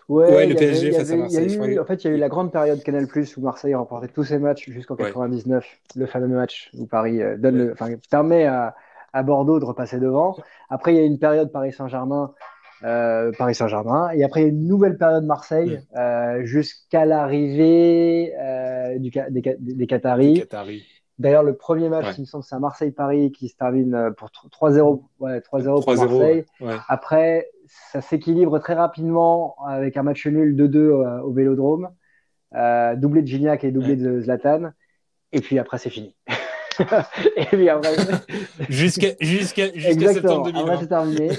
Ouais, 0.09 0.47
le 0.47 0.55
PSG 0.55 0.91
face 0.91 1.11
à 1.11 1.15
Marseille. 1.15 1.79
en 1.79 1.85
fait, 1.85 2.03
il 2.03 2.07
y 2.07 2.13
a 2.13 2.15
eu 2.15 2.19
la 2.19 2.29
grande 2.29 2.51
période 2.51 2.81
Canal 2.81 3.07
Plus 3.07 3.37
où 3.37 3.41
Marseille 3.41 3.75
remportait 3.75 4.07
tous 4.07 4.23
ses 4.23 4.39
matchs 4.39 4.69
jusqu'en 4.69 4.95
99, 4.95 5.63
le 5.95 6.05
fameux 6.07 6.27
match 6.27 6.71
où 6.73 6.87
Paris 6.87 7.19
donne 7.37 7.57
le, 7.57 7.71
enfin, 7.71 7.89
permet 8.09 8.45
à, 8.45 8.75
à 9.13 9.23
Bordeaux 9.23 9.59
de 9.59 9.65
repasser 9.65 9.97
devant. 9.97 10.35
Après, 10.69 10.93
il 10.93 10.97
y 10.97 10.99
a 10.99 11.05
une 11.05 11.19
période 11.19 11.51
Paris 11.51 11.71
Saint-Germain, 11.71 12.33
euh, 12.85 13.31
Paris 13.37 13.55
Saint-Germain, 13.55 14.11
et 14.11 14.23
après 14.23 14.43
une 14.43 14.67
nouvelle 14.67 14.97
période 14.97 15.25
Marseille 15.25 15.79
euh, 15.95 16.43
jusqu'à 16.43 17.05
l'arrivée 17.05 18.33
euh, 18.39 18.99
du, 18.99 19.09
des, 19.09 19.55
des 19.59 19.87
Qataris. 19.87 20.43
D'ailleurs, 21.17 21.43
le 21.43 21.55
premier 21.55 21.87
match, 21.87 22.17
il 22.17 22.21
me 22.21 22.25
semble, 22.25 22.43
c'est 22.43 22.55
à 22.55 22.59
Marseille-Paris 22.59 23.31
qui 23.31 23.47
se 23.47 23.55
termine 23.55 24.13
pour 24.17 24.29
3-0 24.29 25.01
ouais, 25.19 25.39
3-0 25.39 25.83
pour 25.83 25.95
Marseille. 25.95 26.45
Après, 26.89 27.49
ça 27.91 28.01
s'équilibre 28.01 28.59
très 28.59 28.73
rapidement 28.73 29.55
avec 29.65 29.95
un 29.97 30.03
match 30.03 30.27
nul 30.27 30.55
2-2 30.55 30.77
euh, 30.77 31.21
au 31.21 31.31
Vélodrome, 31.31 31.89
doublé 32.97 33.21
de 33.21 33.27
Gignac 33.27 33.63
et 33.63 33.71
doublé 33.71 33.95
de 33.95 34.21
Zlatan. 34.21 34.71
Et 35.31 35.41
puis 35.41 35.57
après, 35.57 35.77
c'est 35.77 35.89
fini. 35.89 36.15
et 37.35 37.45
puis 37.45 37.69
après... 37.69 37.95
jusqu'à 38.69 39.09
jusqu'à 39.19 39.73
jusqu'à 39.73 40.13
septembre 40.13 40.51
2020. 40.51 40.61
Après, 40.61 40.77
c'est 40.79 40.87
terminé. 40.87 41.29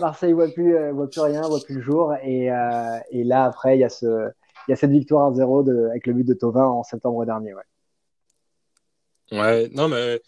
Marseille 0.00 0.32
voit 0.32 0.48
plus 0.48 0.76
euh, 0.76 0.92
voit 0.92 1.08
plus 1.08 1.20
rien, 1.20 1.42
voit 1.42 1.60
plus 1.64 1.76
le 1.76 1.82
jour. 1.82 2.14
Et, 2.22 2.50
euh, 2.50 2.98
et 3.10 3.24
là, 3.24 3.44
après, 3.44 3.76
il 3.76 3.80
y 3.80 3.84
a 3.84 3.88
ce 3.88 4.30
y 4.68 4.72
a 4.72 4.76
cette 4.76 4.90
victoire 4.90 5.32
1-0 5.32 5.90
avec 5.90 6.06
le 6.06 6.12
but 6.12 6.24
de 6.24 6.34
Tovin 6.34 6.64
en 6.64 6.82
septembre 6.82 7.24
dernier. 7.24 7.54
Ouais. 7.54 7.62
Ouais, 9.38 9.70
non, 9.72 9.88
mais 9.88 10.20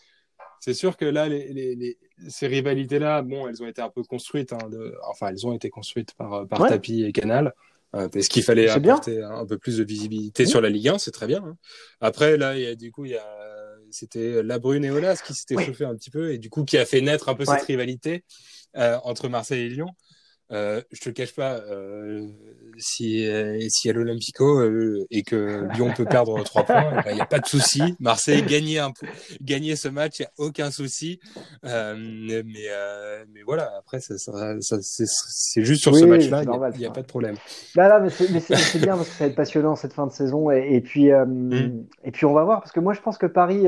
c'est 0.61 0.75
sûr 0.75 0.97
que 0.97 1.05
là, 1.05 1.29
les, 1.29 1.53
les, 1.53 1.75
les 1.75 1.99
ces 2.29 2.47
rivalités-là, 2.47 3.23
bon, 3.23 3.49
elles 3.49 3.63
ont 3.63 3.67
été 3.67 3.83
un 3.83 3.91
peu 3.91 4.03
construites. 4.03 4.53
Hein, 4.53 4.69
de... 4.71 4.95
Enfin, 5.09 5.29
elles 5.29 5.47
ont 5.47 5.53
été 5.53 5.69
construites 5.69 6.15
par, 6.15 6.47
par 6.47 6.67
Tapi 6.69 7.05
et 7.05 7.13
Canal. 7.13 7.53
Euh, 7.95 8.09
parce 8.09 8.27
qu'il 8.27 8.43
fallait 8.43 8.69
apporter 8.69 9.23
un 9.23 9.47
peu 9.47 9.57
plus 9.57 9.79
de 9.79 9.85
visibilité 9.85 10.47
sur 10.47 10.61
la 10.61 10.69
Ligue 10.69 10.89
1, 10.89 10.99
c'est 10.99 11.13
très 11.13 11.29
bien. 11.29 11.45
Hein. 11.45 11.57
Après, 12.01 12.37
là, 12.37 12.57
il 12.57 12.63
y 12.63 12.67
a, 12.67 12.75
du 12.75 12.91
coup, 12.91 13.05
il 13.05 13.13
y 13.13 13.17
a 13.17 13.25
c'était 13.95 14.43
Labrune 14.43 14.85
et 14.85 14.91
Olas 14.91 15.21
qui 15.25 15.35
s'étaient 15.35 15.63
chauffés 15.65 15.85
un 15.85 15.95
petit 15.95 16.11
peu 16.11 16.33
et 16.33 16.39
du 16.39 16.51
coup 16.51 16.65
qui 16.65 16.77
a 16.77 16.85
fait 16.85 17.01
naître 17.01 17.29
un 17.29 17.35
peu 17.35 17.45
cette 17.45 17.63
rivalité 17.63 18.25
euh, 18.77 18.99
entre 19.05 19.29
Marseille 19.29 19.63
et 19.63 19.69
Lyon. 19.69 19.89
Euh, 20.55 20.81
je 20.93 21.01
te 21.01 21.09
le 21.09 21.15
cache 21.15 21.35
pas, 21.35 21.55
euh, 21.55 22.29
si 22.79 23.27
euh, 23.29 23.59
si 23.69 23.91
à 23.91 23.93
l'Olympico 23.93 24.61
euh, 24.61 25.05
et 25.11 25.23
que 25.23 25.67
Lyon 25.75 25.93
peut 25.97 26.05
perdre 26.05 26.43
trois 26.45 26.63
points, 26.65 26.93
il 26.93 27.03
eh 27.07 27.13
n'y 27.13 27.19
ben, 27.19 27.23
a 27.23 27.27
pas 27.27 27.41
de 27.41 27.47
souci. 27.47 27.83
Marseille 27.99 28.43
gagner 28.43 28.79
un 28.79 28.93
gagner 29.41 29.75
ce 29.75 29.89
match, 29.89 30.21
il 30.21 30.23
y 30.23 30.27
a 30.27 30.31
aucun 30.39 30.71
souci. 30.71 31.19
Euh, 31.65 31.97
mais 32.45 32.69
mais 33.33 33.43
voilà, 33.45 33.73
après 33.79 34.01
ça, 34.01 34.17
ça, 34.17 34.61
ça 34.61 34.77
c'est 34.81 35.65
juste 35.65 35.83
sur 35.83 35.95
ce 35.97 36.05
match-là, 36.05 36.43
il 36.43 36.79
n'y 36.79 36.87
a, 36.87 36.91
pas 36.91 37.03
de 37.03 37.07
problème. 37.07 37.35
Là 37.75 37.89
là, 37.89 37.99
mais 38.01 38.11
c'est 38.11 38.79
bien 38.79 38.97
parce 38.97 39.09
que 39.09 39.15
ça 39.15 39.25
va 39.25 39.31
être 39.31 39.37
passionnant 39.37 39.75
cette 39.75 39.93
fin 39.93 40.07
de 40.07 40.13
saison 40.13 40.51
et, 40.53 40.77
et 40.77 40.81
puis 40.81 41.11
mmh. 41.11 41.87
et 42.05 42.11
puis 42.13 42.27
on 42.27 42.33
va 42.33 42.45
voir 42.45 42.61
parce 42.61 42.73
que 42.73 42.81
moi 42.81 42.93
je 42.93 43.01
pense 43.01 43.19
que 43.19 43.27
Paris 43.27 43.67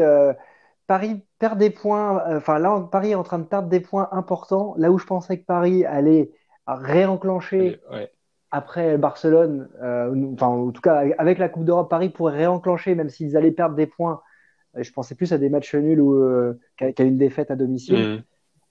Paris 0.86 1.24
perd 1.40 1.58
des 1.58 1.70
points. 1.70 2.22
Enfin 2.36 2.60
là, 2.60 2.88
Paris 2.92 3.10
est 3.10 3.16
en 3.16 3.24
train 3.24 3.40
de 3.40 3.44
perdre 3.44 3.68
des 3.68 3.80
points 3.80 4.08
importants. 4.12 4.74
Là 4.78 4.92
où 4.92 4.98
je 4.98 5.06
pensais 5.06 5.38
que 5.38 5.44
Paris 5.44 5.84
allait 5.84 6.30
réenclencher 6.74 7.80
après 8.50 8.96
Barcelone, 8.96 9.68
euh, 9.82 10.32
enfin 10.32 10.46
en 10.46 10.70
tout 10.70 10.80
cas 10.80 11.04
avec 11.18 11.38
la 11.38 11.48
Coupe 11.48 11.64
d'Europe, 11.64 11.90
Paris 11.90 12.08
pourrait 12.08 12.38
réenclencher 12.38 12.94
même 12.94 13.08
s'ils 13.08 13.36
allaient 13.36 13.50
perdre 13.50 13.74
des 13.74 13.86
points. 13.86 14.22
Je 14.74 14.90
pensais 14.92 15.14
plus 15.14 15.32
à 15.32 15.38
des 15.38 15.48
matchs 15.48 15.74
nuls 15.74 16.00
ou 16.00 16.14
euh, 16.14 16.58
qu'à 16.76 17.02
une 17.02 17.16
défaite 17.16 17.50
à 17.50 17.56
domicile. 17.56 17.96
Mmh. 17.98 18.22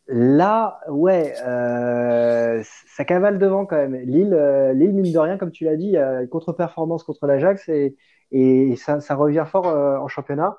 Là, 0.07 0.79
ouais, 0.87 1.33
euh, 1.43 2.61
ça 2.63 3.05
cavale 3.05 3.39
devant 3.39 3.65
quand 3.65 3.75
même. 3.77 3.95
Lille, 3.95 4.35
Lille 4.75 4.93
mine 4.93 5.11
de 5.11 5.17
rien, 5.17 5.37
comme 5.37 5.51
tu 5.51 5.65
l'as 5.65 5.75
dit, 5.75 5.95
contre-performance 6.29 7.03
contre 7.03 7.25
l'Ajax 7.25 7.67
et, 7.69 7.95
et 8.31 8.75
ça, 8.75 9.01
ça, 9.01 9.15
revient 9.15 9.45
fort 9.47 9.65
en 9.65 10.07
championnat. 10.07 10.57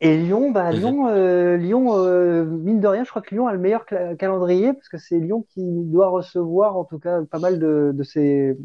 Et 0.00 0.16
Lyon, 0.16 0.50
bah. 0.50 0.70
Lyon, 0.70 1.08
euh, 1.08 1.56
Lyon 1.56 1.96
euh, 1.96 2.44
mine 2.44 2.80
de 2.80 2.86
rien, 2.86 3.02
je 3.02 3.10
crois 3.10 3.22
que 3.22 3.34
Lyon 3.34 3.48
a 3.48 3.52
le 3.52 3.58
meilleur 3.58 3.84
calendrier 3.84 4.72
parce 4.72 4.88
que 4.88 4.98
c'est 4.98 5.18
Lyon 5.18 5.44
qui 5.52 5.62
doit 5.64 6.08
recevoir 6.08 6.76
en 6.76 6.84
tout 6.84 6.98
cas 6.98 7.22
pas 7.22 7.40
mal 7.40 7.58
de, 7.58 7.90
de 7.92 8.02
ses. 8.04 8.56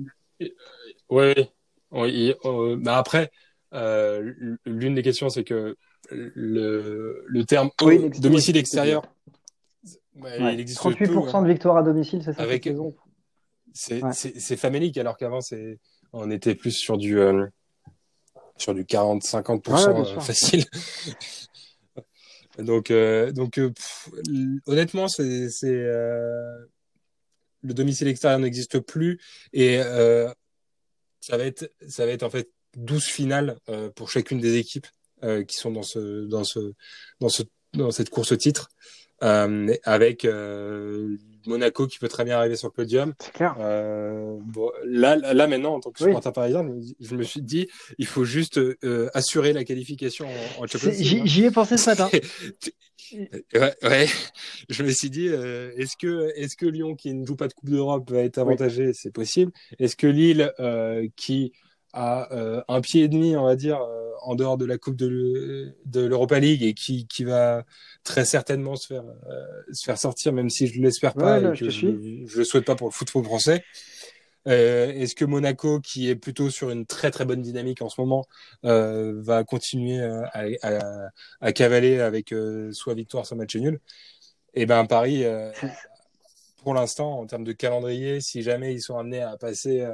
Oui, 1.09 1.33
oui. 1.91 2.33
Euh, 2.45 2.77
bah 2.79 2.97
après, 2.97 3.31
l'une 3.71 4.95
des 4.95 5.01
questions, 5.01 5.29
c'est 5.29 5.43
que 5.43 5.75
le, 6.11 7.23
le 7.25 7.45
terme 7.45 7.71
domicile 8.19 8.57
extérieur, 8.57 9.03
bah, 10.15 10.51
il 10.51 10.59
existe 10.59 10.81
38% 10.81 11.43
de 11.43 11.47
victoire 11.47 11.77
à 11.77 11.83
domicile, 11.83 12.21
c'est 12.23 12.33
ça 12.33 12.43
Avec... 12.43 12.69
C'est 13.73 14.57
famélique 14.57 14.99
alors 14.99 15.17
qu'avant, 15.17 15.39
on 16.11 16.29
était 16.29 16.53
plus 16.53 16.73
sur 16.73 16.99
du 16.99 17.19
sur 18.63 18.73
du 18.73 18.85
40-50% 18.85 20.17
euh, 20.17 20.19
facile. 20.21 20.65
donc, 22.57 22.91
euh, 22.91 23.31
donc 23.31 23.57
euh, 23.57 23.71
honnêtement, 24.65 25.07
c'est, 25.09 25.49
c'est 25.49 25.83
le 27.65 27.73
domicile 27.73 28.07
extérieur 28.07 28.39
n'existe 28.39 28.79
plus 28.79 29.19
et 29.51 29.79
ça 29.79 31.37
va 31.37 31.43
être, 31.45 31.71
ça 31.87 32.05
va 32.05 32.11
être 32.13 32.23
en 32.23 32.29
fait 32.29 32.49
12 32.77 33.03
finales 33.03 33.57
pour 33.95 34.09
chacune 34.09 34.39
des 34.39 34.57
équipes 34.57 34.87
qui 35.47 35.57
sont 35.57 35.71
dans 35.71 35.83
ce, 35.83 36.25
dans 36.25 36.43
ce, 36.43 36.73
dans 37.19 37.29
ce, 37.29 37.43
dans 37.73 37.91
cette 37.91 38.09
course 38.09 38.31
au 38.31 38.37
titre, 38.37 38.69
avec 39.19 40.25
Monaco 41.47 41.87
qui 41.87 41.99
peut 41.99 42.07
très 42.07 42.23
bien 42.23 42.37
arriver 42.37 42.55
sur 42.55 42.67
le 42.67 42.73
podium. 42.73 43.13
C'est 43.19 43.33
clair. 43.33 43.55
Euh, 43.59 44.37
bon, 44.41 44.71
là, 44.85 45.15
là 45.15 45.47
maintenant, 45.47 45.75
en 45.75 45.79
tant 45.79 45.91
que 45.91 45.99
supporter 45.99 46.31
parisien, 46.31 46.65
je 46.99 47.15
me 47.15 47.23
suis 47.23 47.41
dit, 47.41 47.67
il 47.97 48.05
faut 48.05 48.25
juste 48.25 48.57
euh, 48.57 49.09
assurer 49.13 49.53
la 49.53 49.63
qualification 49.63 50.27
en, 50.59 50.67
Champions 50.67 50.91
League. 50.91 51.21
J'y 51.25 51.45
ai 51.45 51.51
pensé 51.51 51.77
ce 51.77 51.89
matin. 51.89 52.09
ouais, 53.53 53.75
ouais, 53.83 54.07
je 54.69 54.83
me 54.83 54.91
suis 54.91 55.09
dit, 55.09 55.27
euh, 55.27 55.71
est-ce 55.77 55.95
que, 55.97 56.31
est-ce 56.35 56.55
que 56.55 56.65
Lyon 56.65 56.95
qui 56.95 57.13
ne 57.13 57.25
joue 57.25 57.35
pas 57.35 57.47
de 57.47 57.53
Coupe 57.53 57.69
d'Europe 57.69 58.09
va 58.11 58.19
être 58.19 58.37
avantagé? 58.37 58.91
C'est 58.93 59.11
possible. 59.11 59.51
Est-ce 59.79 59.95
que 59.95 60.07
Lille 60.07 60.51
euh, 60.59 61.07
qui 61.15 61.53
a 61.93 62.31
euh, 62.33 62.61
un 62.67 62.81
pied 62.81 63.03
et 63.03 63.07
demi, 63.07 63.35
on 63.37 63.43
va 63.43 63.55
dire, 63.55 63.81
euh, 63.81 64.11
en 64.23 64.35
dehors 64.35 64.57
de 64.57 64.65
la 64.65 64.77
Coupe 64.77 64.95
de 64.95 65.73
l'Europa 65.95 66.39
League 66.39 66.63
et 66.63 66.73
qui, 66.73 67.07
qui 67.07 67.23
va 67.23 67.63
très 68.03 68.25
certainement 68.25 68.75
se 68.75 68.87
faire, 68.87 69.03
euh, 69.29 69.45
se 69.71 69.85
faire 69.85 69.97
sortir, 69.97 70.33
même 70.33 70.49
si 70.49 70.67
je 70.67 70.79
ne 70.79 70.85
l'espère 70.85 71.13
pas 71.13 71.39
et 71.39 71.57
que 71.57 71.69
je 71.69 71.87
ne 71.87 72.35
le 72.35 72.43
souhaite 72.43 72.65
pas 72.65 72.75
pour 72.75 72.87
le 72.87 72.93
football 72.93 73.23
français. 73.23 73.63
Est-ce 74.45 75.15
que 75.15 75.23
Monaco, 75.23 75.79
qui 75.79 76.09
est 76.09 76.17
plutôt 76.17 76.49
sur 76.49 76.69
une 76.69 76.85
très 76.85 77.11
très 77.11 77.23
bonne 77.23 77.41
dynamique 77.41 77.81
en 77.81 77.87
ce 77.87 78.01
moment, 78.01 78.25
va 78.63 79.43
continuer 79.45 80.01
à, 80.01 80.47
à, 80.61 81.09
à, 81.39 81.51
cavaler 81.53 81.99
avec 81.99 82.33
soit 82.71 82.93
victoire, 82.93 83.25
soit 83.25 83.37
match 83.37 83.55
nul? 83.55 83.79
Eh 84.53 84.65
ben 84.65 84.85
Paris 84.85 85.23
pour 86.63 86.73
l'instant, 86.73 87.19
en 87.19 87.25
termes 87.25 87.43
de 87.43 87.51
calendrier, 87.51 88.21
si 88.21 88.41
jamais 88.41 88.73
ils 88.73 88.81
sont 88.81 88.97
amenés 88.97 89.21
à 89.21 89.37
passer 89.37 89.81
euh, 89.81 89.93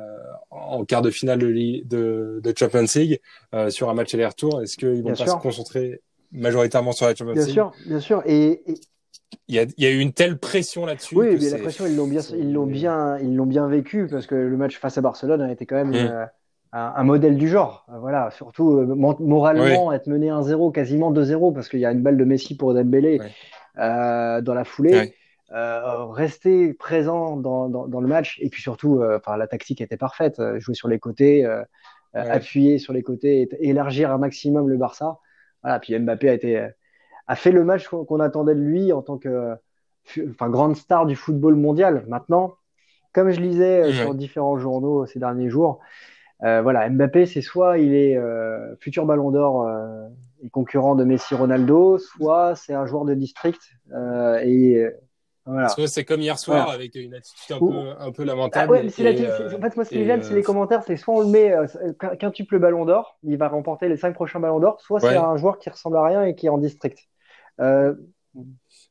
en 0.52 0.86
quart 0.86 1.02
de 1.02 1.10
finale 1.10 1.40
de, 1.40 1.52
de, 1.86 2.40
de 2.42 2.54
Champions 2.58 2.86
League 2.96 3.20
euh, 3.54 3.70
sur 3.70 3.90
un 3.90 3.94
match 3.94 4.14
aller-retour, 4.14 4.62
est-ce 4.62 4.78
qu'ils 4.78 5.04
vont 5.04 5.14
pas 5.14 5.28
se 5.28 5.36
concentrer 5.36 6.02
majoritairement 6.32 6.92
sur 6.92 7.08
la 7.08 7.16
Champions 7.16 7.34
bien 7.34 7.46
League 7.46 7.54
Bien 7.56 7.72
sûr, 7.74 7.88
bien 7.88 8.00
sûr. 8.00 8.24
Et, 8.26 8.64
Il, 9.48 9.56
y 9.56 9.60
a, 9.60 9.64
il 9.64 9.84
y 9.84 9.88
a 9.88 9.92
eu 9.92 10.00
une 10.00 10.14
telle 10.14 10.38
pression 10.38 10.86
là-dessus. 10.86 11.16
Oui, 11.16 11.38
mais 11.42 11.50
la 11.50 11.58
pression, 11.58 11.86
ils 11.86 11.96
l'ont 11.96 12.08
bien, 12.08 12.22
ils 12.38 12.54
l'ont 12.54 12.66
bien, 12.66 13.18
ils 13.18 13.36
l'ont 13.36 13.46
bien 13.46 13.68
vécu 13.68 14.08
parce 14.10 14.28
que 14.28 14.36
le 14.36 14.58
match 14.58 14.78
face 14.78 14.98
à 14.98 15.02
Barcelone 15.02 15.42
a 15.42 15.52
été 15.52 15.66
quand 15.66 15.76
même 15.76 15.92
mmh. 15.92 15.96
euh, 15.96 16.26
un, 16.72 16.94
un, 16.96 17.04
modèle 17.04 17.36
du 17.36 17.48
genre. 17.48 17.86
Voilà, 18.00 18.32
surtout 18.32 18.72
moralement, 19.20 19.92
être 19.92 20.08
mené 20.08 20.28
1-0, 20.28 20.72
quasiment 20.72 21.12
2-0 21.12 21.54
parce 21.54 21.68
qu'il 21.68 21.80
y 21.80 21.86
a 21.86 21.92
une 21.92 22.02
balle 22.02 22.18
de 22.18 22.26
Messi 22.26 22.56
pour 22.56 22.74
Dembélé 22.74 23.20
dans 23.76 24.54
la 24.54 24.64
foulée. 24.64 25.14
Euh, 25.52 26.06
rester 26.06 26.74
présent 26.76 27.36
dans, 27.36 27.70
dans, 27.70 27.88
dans, 27.88 28.02
le 28.02 28.08
match 28.08 28.38
et 28.40 28.50
puis 28.50 28.62
surtout, 28.62 29.02
euh, 29.02 29.18
enfin 29.18 29.36
la 29.36 29.48
tactique 29.48 29.82
était 29.82 29.98
parfaite, 29.98 30.40
euh, 30.40 30.60
jouer 30.60 30.76
sur 30.76 30.88
les 30.88 31.00
côtés, 31.00 31.48
ouais. 31.48 31.64
appuyer 32.14 32.78
sur 32.78 32.94
les 32.94 33.02
côtés, 33.02 33.42
et, 33.42 33.70
élargir 33.70 34.12
un 34.12 34.20
maximum 34.20 34.70
le 34.70 34.78
Barça. 34.78 35.18
Voilà, 35.64 35.80
puis 35.80 35.98
Mbappé 35.98 36.30
a 36.30 36.34
été 36.34 36.70
a 37.26 37.36
fait 37.36 37.52
le 37.52 37.64
match 37.64 37.88
qu'on 37.88 38.20
attendait 38.20 38.54
de 38.54 38.62
lui 38.62 38.94
en 38.94 39.02
tant 39.02 39.18
que 39.18 39.56
enfin 40.30 40.50
grande 40.50 40.76
star 40.76 41.08
du 41.08 41.16
football 41.16 41.56
mondial. 41.56 42.06
Maintenant, 42.08 42.54
comme 43.12 43.32
je 43.32 43.42
lisais 43.42 43.86
ouais. 43.86 43.94
sur 43.94 44.14
différents 44.14 44.60
journaux 44.60 45.08
ces 45.08 45.18
derniers 45.18 45.50
jours, 45.50 45.80
voilà, 46.42 46.88
Mbappé 46.92 47.26
c'est 47.26 47.42
soit 47.42 47.80
il 47.80 47.96
est 47.96 48.20
futur 48.80 49.08
Ballon 49.08 49.32
d'Or 49.32 49.68
et 50.44 50.50
concurrent 50.50 50.96
de 50.96 51.04
Messi, 51.04 51.34
Ronaldo, 51.34 51.98
soit 51.98 52.56
c'est 52.56 52.76
un 52.76 52.86
joueur 52.86 53.06
de 53.06 53.16
district 53.16 53.62
et 54.44 54.88
voilà. 55.52 55.88
c'est 55.88 56.06
comme 56.06 56.22
hier 56.22 56.38
soir 56.38 56.66
voilà. 56.66 56.78
avec 56.78 56.96
une 56.96 57.16
attitude 57.16 57.56
un, 57.56 57.60
peu, 57.60 57.90
un 58.00 58.12
peu 58.12 58.24
lamentable. 58.24 58.76
Ah 58.78 58.82
ouais, 58.82 58.88
et, 58.88 59.26
euh, 59.26 59.58
en 59.58 59.62
fait, 59.62 59.76
moi, 59.76 59.86
ce 59.86 59.90
qui 59.90 60.00
me 60.00 60.06
gêne, 60.06 60.22
c'est 60.22 60.36
les 60.36 60.44
commentaires. 60.44 60.84
C'est 60.86 60.96
soit 60.96 61.16
on 61.16 61.22
le 61.22 61.28
met 61.28 61.52
euh, 61.52 62.16
quintuple 62.20 62.60
ballon 62.60 62.86
d'or, 62.86 63.18
il 63.24 63.38
va 63.38 63.48
remporter 63.48 63.90
les 63.90 63.98
cinq 63.98 64.14
prochains 64.14 64.40
ballons 64.40 64.60
d'or, 64.60 64.80
soit 64.82 65.02
ouais. 65.04 65.10
c'est 65.10 65.18
un 65.18 65.38
joueur 65.38 65.58
qui 65.58 65.70
ressemble 65.70 65.98
à 65.98 66.04
rien 66.04 66.24
et 66.24 66.36
qui 66.36 66.46
est 66.46 66.50
en 66.50 66.58
district. 66.58 67.00
Euh... 67.60 67.96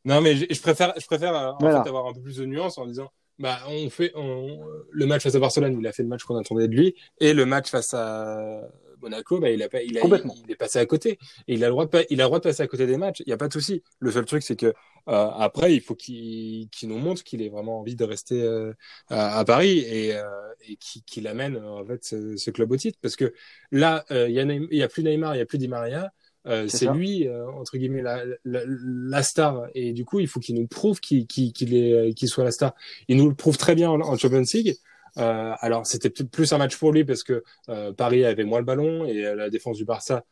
Non, 0.05 0.21
mais 0.21 0.35
je, 0.35 0.47
je, 0.51 0.61
préfère, 0.61 0.94
je 0.99 1.07
préfère 1.07 1.33
en 1.33 1.57
voilà. 1.61 1.83
fait, 1.83 1.88
avoir 1.88 2.07
un 2.07 2.12
peu 2.12 2.21
plus 2.21 2.38
de 2.38 2.44
nuance 2.44 2.77
en 2.77 2.87
disant 2.87 3.11
bah, 3.38 3.61
on 3.68 3.88
fait 3.90 4.12
on, 4.14 4.61
le 4.90 5.07
match 5.07 5.22
face 5.22 5.35
à 5.35 5.38
Barcelone, 5.38 5.77
il 5.81 5.87
a 5.87 5.92
fait 5.92 6.03
le 6.03 6.09
match 6.09 6.24
qu'on 6.24 6.37
attendait 6.37 6.68
de 6.68 6.74
lui, 6.74 6.94
et 7.20 7.33
le 7.33 7.46
match 7.46 7.70
face 7.70 7.94
à 7.94 8.62
Monaco, 9.01 9.38
bah, 9.40 9.51
il, 9.51 9.62
a 9.62 9.68
pas, 9.68 9.83
il, 9.83 9.98
a, 9.98 10.03
il, 10.05 10.51
est 10.51 10.57
passé 10.57 10.79
à 10.79 10.87
côté. 10.87 11.18
Et 11.46 11.55
il 11.55 11.64
a, 11.64 11.68
le 11.68 11.72
droit 11.72 11.87
de, 11.87 12.07
il 12.11 12.20
a 12.20 12.24
le 12.24 12.29
droit 12.29 12.38
de 12.38 12.44
passer 12.44 12.62
à 12.62 12.66
côté 12.66 12.87
des 12.87 12.96
matchs. 12.96 13.20
Il 13.20 13.29
n'y 13.29 13.33
a 13.33 13.37
pas 13.37 13.48
de 13.48 13.53
souci. 13.53 13.83
Le 14.01 14.11
seul 14.11 14.24
truc, 14.24 14.42
c'est 14.42 14.57
que 14.57 14.66
euh, 14.66 14.72
après, 15.07 15.74
il 15.74 15.81
faut 15.81 15.94
qu'il 15.94 16.68
qu 16.70 16.87
nous 16.87 16.98
montre 16.98 17.22
qu'il 17.24 17.42
ait 17.42 17.48
vraiment 17.48 17.81
envie 17.81 17.96
de 17.96 18.05
rester 18.05 18.42
euh, 18.42 18.72
à, 19.09 19.38
à, 19.38 19.44
Paris 19.44 19.79
et, 19.79 20.14
euh, 20.16 20.22
et 20.68 20.77
qu'il 20.77 21.03
qu 21.05 21.27
amène 21.27 21.57
en 21.57 21.85
fait 21.87 22.05
ce, 22.05 22.37
ce, 22.37 22.51
club 22.51 22.70
au 22.72 22.77
titre. 22.77 22.98
Parce 23.01 23.16
que 23.16 23.33
là, 23.72 24.05
il 24.11 24.31
y, 24.31 24.83
a 24.83 24.85
a 24.85 24.88
plus 24.88 25.03
Neymar, 25.03 25.35
il 25.35 25.38
y 25.38 25.42
a 25.42 25.46
plus 25.46 25.59
Di 25.59 25.68
Maria. 25.68 26.12
C'est 26.44 26.87
lui 26.92 27.29
entre 27.29 27.77
guillemets 27.77 28.03
la, 28.03 28.24
la, 28.44 28.61
la, 28.66 29.22
star 29.22 29.66
et 29.74 29.92
du 29.92 30.05
coup 30.05 30.20
il 30.20 30.29
faut 30.29 30.40
qu'il 30.40 30.55
nous 30.55 30.66
prouve 30.66 30.98
qu'il 31.01 31.27
qu 31.27 31.42
est 31.42 32.14
qu'il 32.14 32.29
soit 32.29 32.44
la 32.44 32.53
star 32.53 32.74
il 33.09 33.16
nous 33.16 33.29
le 33.29 33.35
prouve 33.35 33.59
très 33.59 33.74
bien 33.74 33.90
en, 33.90 34.01
en 34.01 34.16
Champions 34.16 34.44
League 34.55 34.77
euh, 35.18 35.53
alors 35.61 35.87
c'était 35.87 36.11
plus 36.11 36.53
un 36.53 36.59
match 36.59 36.77
pour 36.77 36.92
lui 36.92 37.05
parce 37.05 37.22
que 37.22 37.42
euh, 37.68 37.92
Paris 37.92 38.24
avait 38.24 38.44
moins 38.44 38.61
le 38.61 38.64
ballon 38.64 39.05
et 39.05 39.24
euh, 39.24 39.35
la 39.35 39.51
défense 39.51 39.77
du 39.77 39.85
Barça 39.85 40.24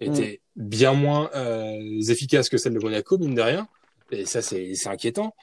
était 0.00 0.40
mm. 0.56 0.68
bien 0.68 0.92
moins 0.92 1.30
euh, 1.34 2.00
efficace 2.08 2.48
que 2.48 2.56
celle 2.56 2.74
de 2.74 2.80
Monaco 2.80 3.18
mine 3.18 3.34
de 3.34 3.42
rien. 3.42 3.68
Et 4.10 4.26
ça 4.26 4.42
c'est 4.42 4.74
inquiétant. 4.86 5.34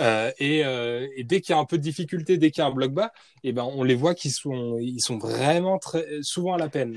Euh, 0.00 0.30
et, 0.38 0.64
euh, 0.64 1.08
et, 1.16 1.24
dès 1.24 1.40
qu'il 1.40 1.54
y 1.54 1.58
a 1.58 1.60
un 1.60 1.64
peu 1.64 1.76
de 1.76 1.82
difficulté, 1.82 2.38
dès 2.38 2.52
qu'il 2.52 2.62
y 2.62 2.64
a 2.64 2.68
un 2.68 2.72
bloc 2.72 2.92
bas, 2.92 3.10
et 3.42 3.48
eh 3.48 3.52
ben 3.52 3.64
on 3.64 3.82
les 3.82 3.96
voit 3.96 4.14
qu'ils 4.14 4.30
sont 4.30 4.78
ils 4.78 5.00
sont 5.00 5.18
vraiment 5.18 5.78
très 5.78 6.06
souvent 6.22 6.54
à 6.54 6.58
la 6.58 6.68
peine. 6.68 6.96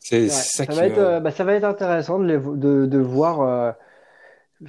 C'est 0.00 0.28
ça, 0.28 0.64
ça, 0.64 0.72
va 0.72 0.86
être, 0.86 1.20
bah, 1.20 1.30
ça 1.30 1.44
va 1.44 1.54
être 1.54 1.64
intéressant 1.64 2.18
de, 2.18 2.24
les, 2.24 2.38
de, 2.38 2.86
de 2.86 2.98
voir 2.98 3.74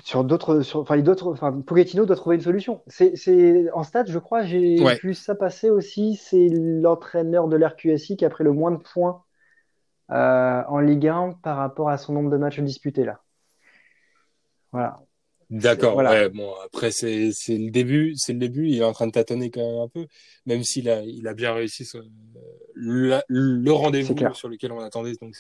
sur 0.04 0.24
d'autres, 0.24 0.62
enfin 0.76 0.98
d'autres, 1.00 1.32
enfin 1.32 1.52
Pochettino 1.62 2.06
doit 2.06 2.15
trouver 2.15 2.36
une 2.36 2.42
solution. 2.42 2.84
C'est, 2.88 3.15
c'est 3.15 3.72
en 3.72 3.84
stade, 3.84 4.10
je 4.10 4.20
crois, 4.20 4.44
j'ai 4.44 4.80
ouais. 4.82 4.96
vu 5.02 5.13
ça 5.13 5.36
passer 5.36 5.70
aussi. 5.70 6.15
C'est 6.15 6.48
l'entraîneur 6.52 7.48
de 7.48 7.58
l'RQSI 7.58 8.18
qui 8.18 8.26
a 8.26 8.30
pris 8.30 8.44
le 8.44 8.52
moins 8.52 8.72
de 8.72 8.78
points 8.78 9.24
euh, 10.12 10.63
en 10.68 10.80
Ligue 10.80 11.08
1 11.08 11.34
par 11.42 11.58
rapport 11.58 11.89
à 11.89 11.98
son 11.98 12.13
nombre 12.13 12.30
de 12.30 12.38
matchs 12.38 12.60
disputés 12.60 13.04
là. 13.04 13.22
Voilà. 14.72 15.02
D'accord. 15.50 15.94
Voilà. 15.94 16.12
Ouais, 16.12 16.30
bon, 16.30 16.54
après 16.64 16.92
c'est 16.92 17.32
c'est 17.34 17.58
le 17.58 17.72
début, 17.72 18.14
c'est 18.16 18.34
le 18.34 18.40
début. 18.40 18.68
Il 18.68 18.78
est 18.78 18.84
en 18.84 18.94
train 18.94 19.08
de 19.08 19.12
tâtonner 19.12 19.50
quand 19.50 19.66
même 19.66 19.82
un 19.82 19.88
peu, 19.88 20.06
même 20.46 20.64
s'il 20.64 20.90
a 20.90 21.02
il 21.02 21.28
a 21.28 21.34
bien 21.34 21.54
réussi 21.54 21.86
ce, 21.86 21.98
le, 22.76 23.20
le 23.28 23.72
rendez-vous 23.72 24.16
sur 24.36 24.48
lequel 24.48 24.72
on 24.72 24.80
attendait. 24.80 25.14
Donc 25.22 25.36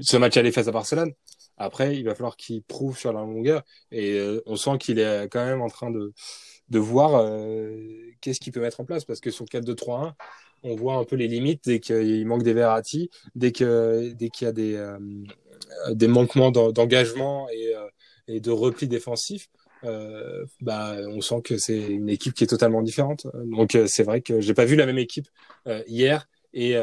ce 0.00 0.16
match 0.16 0.36
à 0.36 0.52
face 0.52 0.68
à 0.68 0.72
Barcelone. 0.72 1.12
Après, 1.58 1.96
il 1.96 2.04
va 2.04 2.14
falloir 2.14 2.36
qu'il 2.36 2.62
prouve 2.62 2.98
sur 2.98 3.12
la 3.12 3.20
longueur 3.20 3.62
et 3.92 4.14
euh, 4.18 4.42
on 4.46 4.56
sent 4.56 4.78
qu'il 4.80 4.98
est 4.98 5.28
quand 5.30 5.44
même 5.44 5.60
en 5.60 5.68
train 5.68 5.90
de 5.90 6.12
de 6.70 6.78
voir 6.78 7.14
euh, 7.14 7.76
qu'est-ce 8.20 8.40
qu'il 8.40 8.52
peut 8.52 8.60
mettre 8.60 8.80
en 8.80 8.84
place 8.84 9.04
parce 9.04 9.20
que 9.20 9.30
sur 9.30 9.44
4-2-3-1, 9.44 10.12
on 10.64 10.74
voit 10.74 10.94
un 10.94 11.04
peu 11.04 11.16
les 11.16 11.28
limites 11.28 11.64
dès 11.64 11.80
qu'il 11.80 12.26
manque 12.26 12.42
des 12.42 12.54
Verratti, 12.54 13.10
dès 13.34 13.52
que 13.52 14.12
dès 14.12 14.30
qu'il 14.30 14.46
y 14.46 14.48
a 14.48 14.52
des 14.52 14.74
euh, 14.74 14.98
des 15.90 16.08
manquements 16.08 16.50
d'engagement 16.50 17.48
et 17.50 17.74
euh, 17.74 17.86
et 18.28 18.40
de 18.40 18.50
repli 18.50 18.88
défensif, 18.88 19.48
euh, 19.84 20.44
bah, 20.60 20.94
on 21.08 21.20
sent 21.20 21.42
que 21.42 21.58
c'est 21.58 21.78
une 21.78 22.08
équipe 22.08 22.34
qui 22.34 22.44
est 22.44 22.48
totalement 22.48 22.82
différente. 22.82 23.26
Donc 23.34 23.74
euh, 23.74 23.86
c'est 23.86 24.04
vrai 24.04 24.20
que 24.20 24.40
j'ai 24.40 24.54
pas 24.54 24.64
vu 24.64 24.76
la 24.76 24.86
même 24.86 24.98
équipe 24.98 25.26
euh, 25.66 25.82
hier 25.86 26.28
et, 26.54 26.74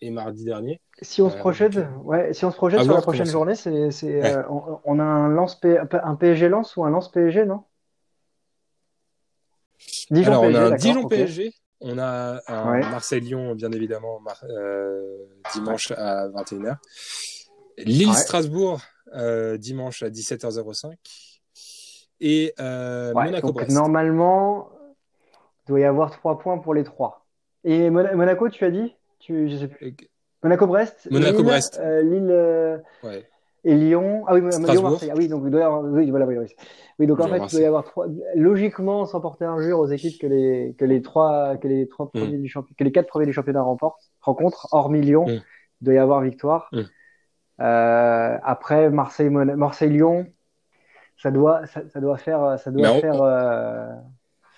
et, 0.00 0.10
mardi 0.10 0.46
dernier. 0.46 0.80
Si 1.02 1.20
on 1.20 1.28
se 1.28 1.36
projette, 1.36 1.78
ouais, 2.04 2.32
si 2.32 2.46
on 2.46 2.50
se 2.50 2.56
projette 2.56 2.82
sur 2.84 2.94
la 2.94 3.02
prochaine 3.02 3.26
journée, 3.26 3.54
c'est, 3.54 3.90
c'est, 3.90 4.22
ouais. 4.22 4.36
on, 4.48 4.80
on, 4.82 4.98
a 4.98 5.02
un 5.02 5.28
lance 5.28 5.60
un 5.62 6.14
PSG 6.16 6.48
lance 6.48 6.74
ou 6.78 6.84
un 6.84 6.90
lance 6.90 7.10
PSG, 7.10 7.44
non? 7.44 7.64
Dijon 10.10 10.32
Alors, 10.32 10.42
PSG, 10.42 10.56
on 10.56 10.62
a 10.62 10.64
un 10.64 10.76
Dijon 10.76 11.04
okay. 11.04 11.16
PSG. 11.16 11.52
On 11.82 11.98
a 11.98 12.40
un 12.46 12.72
ouais. 12.72 12.80
Marseille-Lyon, 12.80 13.54
bien 13.56 13.72
évidemment, 13.72 14.22
dimanche 15.52 15.90
à 15.90 16.28
21h. 16.28 16.76
Lille-Strasbourg, 17.78 18.80
euh, 19.14 19.56
dimanche 19.56 20.02
à 20.02 20.10
17h05. 20.10 20.94
Et 22.20 22.52
euh, 22.60 23.12
ouais, 23.14 23.24
Monaco-Brest. 23.26 23.70
Normalement, 23.70 24.70
il 25.64 25.68
doit 25.68 25.80
y 25.80 25.84
avoir 25.84 26.10
trois 26.10 26.38
points 26.38 26.58
pour 26.58 26.74
les 26.74 26.84
trois. 26.84 27.26
Et 27.64 27.90
Monaco, 27.90 28.48
tu 28.48 28.64
as 28.64 28.70
dit? 28.70 28.94
Tu, 29.18 29.48
je 29.48 29.56
sais 29.56 29.68
plus. 29.68 29.96
Monaco-Brest 30.42 31.08
Monaco-Brest. 31.10 31.78
Lille, 31.78 31.86
euh, 31.86 32.02
Lille 32.02 32.30
euh, 32.30 32.78
ouais. 33.04 33.28
et 33.64 33.74
Lyon. 33.74 34.24
Ah 34.26 34.34
oui, 34.34 34.40
Lyon-Marseille. 34.40 35.10
Ah 35.12 35.16
oui, 35.16 35.28
donc 35.28 35.42
il 35.44 35.50
doit 35.50 35.60
y 35.60 35.64
avoir... 35.64 35.82
Oui, 35.82 36.10
voilà, 36.10 36.26
oui, 36.26 36.38
oui. 36.38 36.46
oui 36.98 37.06
donc 37.06 37.20
en 37.20 37.28
fait, 37.28 37.38
il 37.38 37.50
doit 37.50 37.60
y 37.60 37.64
avoir 37.64 37.84
trois... 37.84 38.06
Logiquement, 38.34 39.04
sans 39.04 39.20
porter 39.20 39.44
injure 39.44 39.78
aux 39.78 39.88
équipes 39.88 40.18
que 40.18 40.26
les, 40.26 40.74
que 40.78 40.86
les 40.86 41.02
trois, 41.02 41.56
que 41.58 41.68
les 41.68 41.86
trois 41.88 42.10
premiers 42.10 42.38
mm. 42.38 42.42
du 42.42 42.48
championnat, 42.48 42.76
que 42.78 42.84
les 42.84 42.92
quatre 42.92 43.08
premiers 43.08 43.26
du 43.26 43.34
championnat 43.34 43.62
remportent, 43.62 44.10
rencontrent, 44.20 44.68
hormis 44.72 45.02
Lyon, 45.02 45.26
mm. 45.26 45.42
il 45.80 45.84
doit 45.84 45.94
y 45.94 45.98
avoir 45.98 46.22
victoire. 46.22 46.68
Mm. 46.72 46.80
Euh, 47.60 48.38
après 48.42 48.90
Marseille, 48.90 49.28
Marseille 49.28 49.90
Lyon, 49.90 50.26
ça 51.16 51.30
doit, 51.30 51.66
ça, 51.66 51.82
ça, 51.92 52.00
doit 52.00 52.16
faire, 52.16 52.58
ça 52.58 52.70
doit 52.70 53.00
faire, 53.00 53.22
euh, 53.22 53.86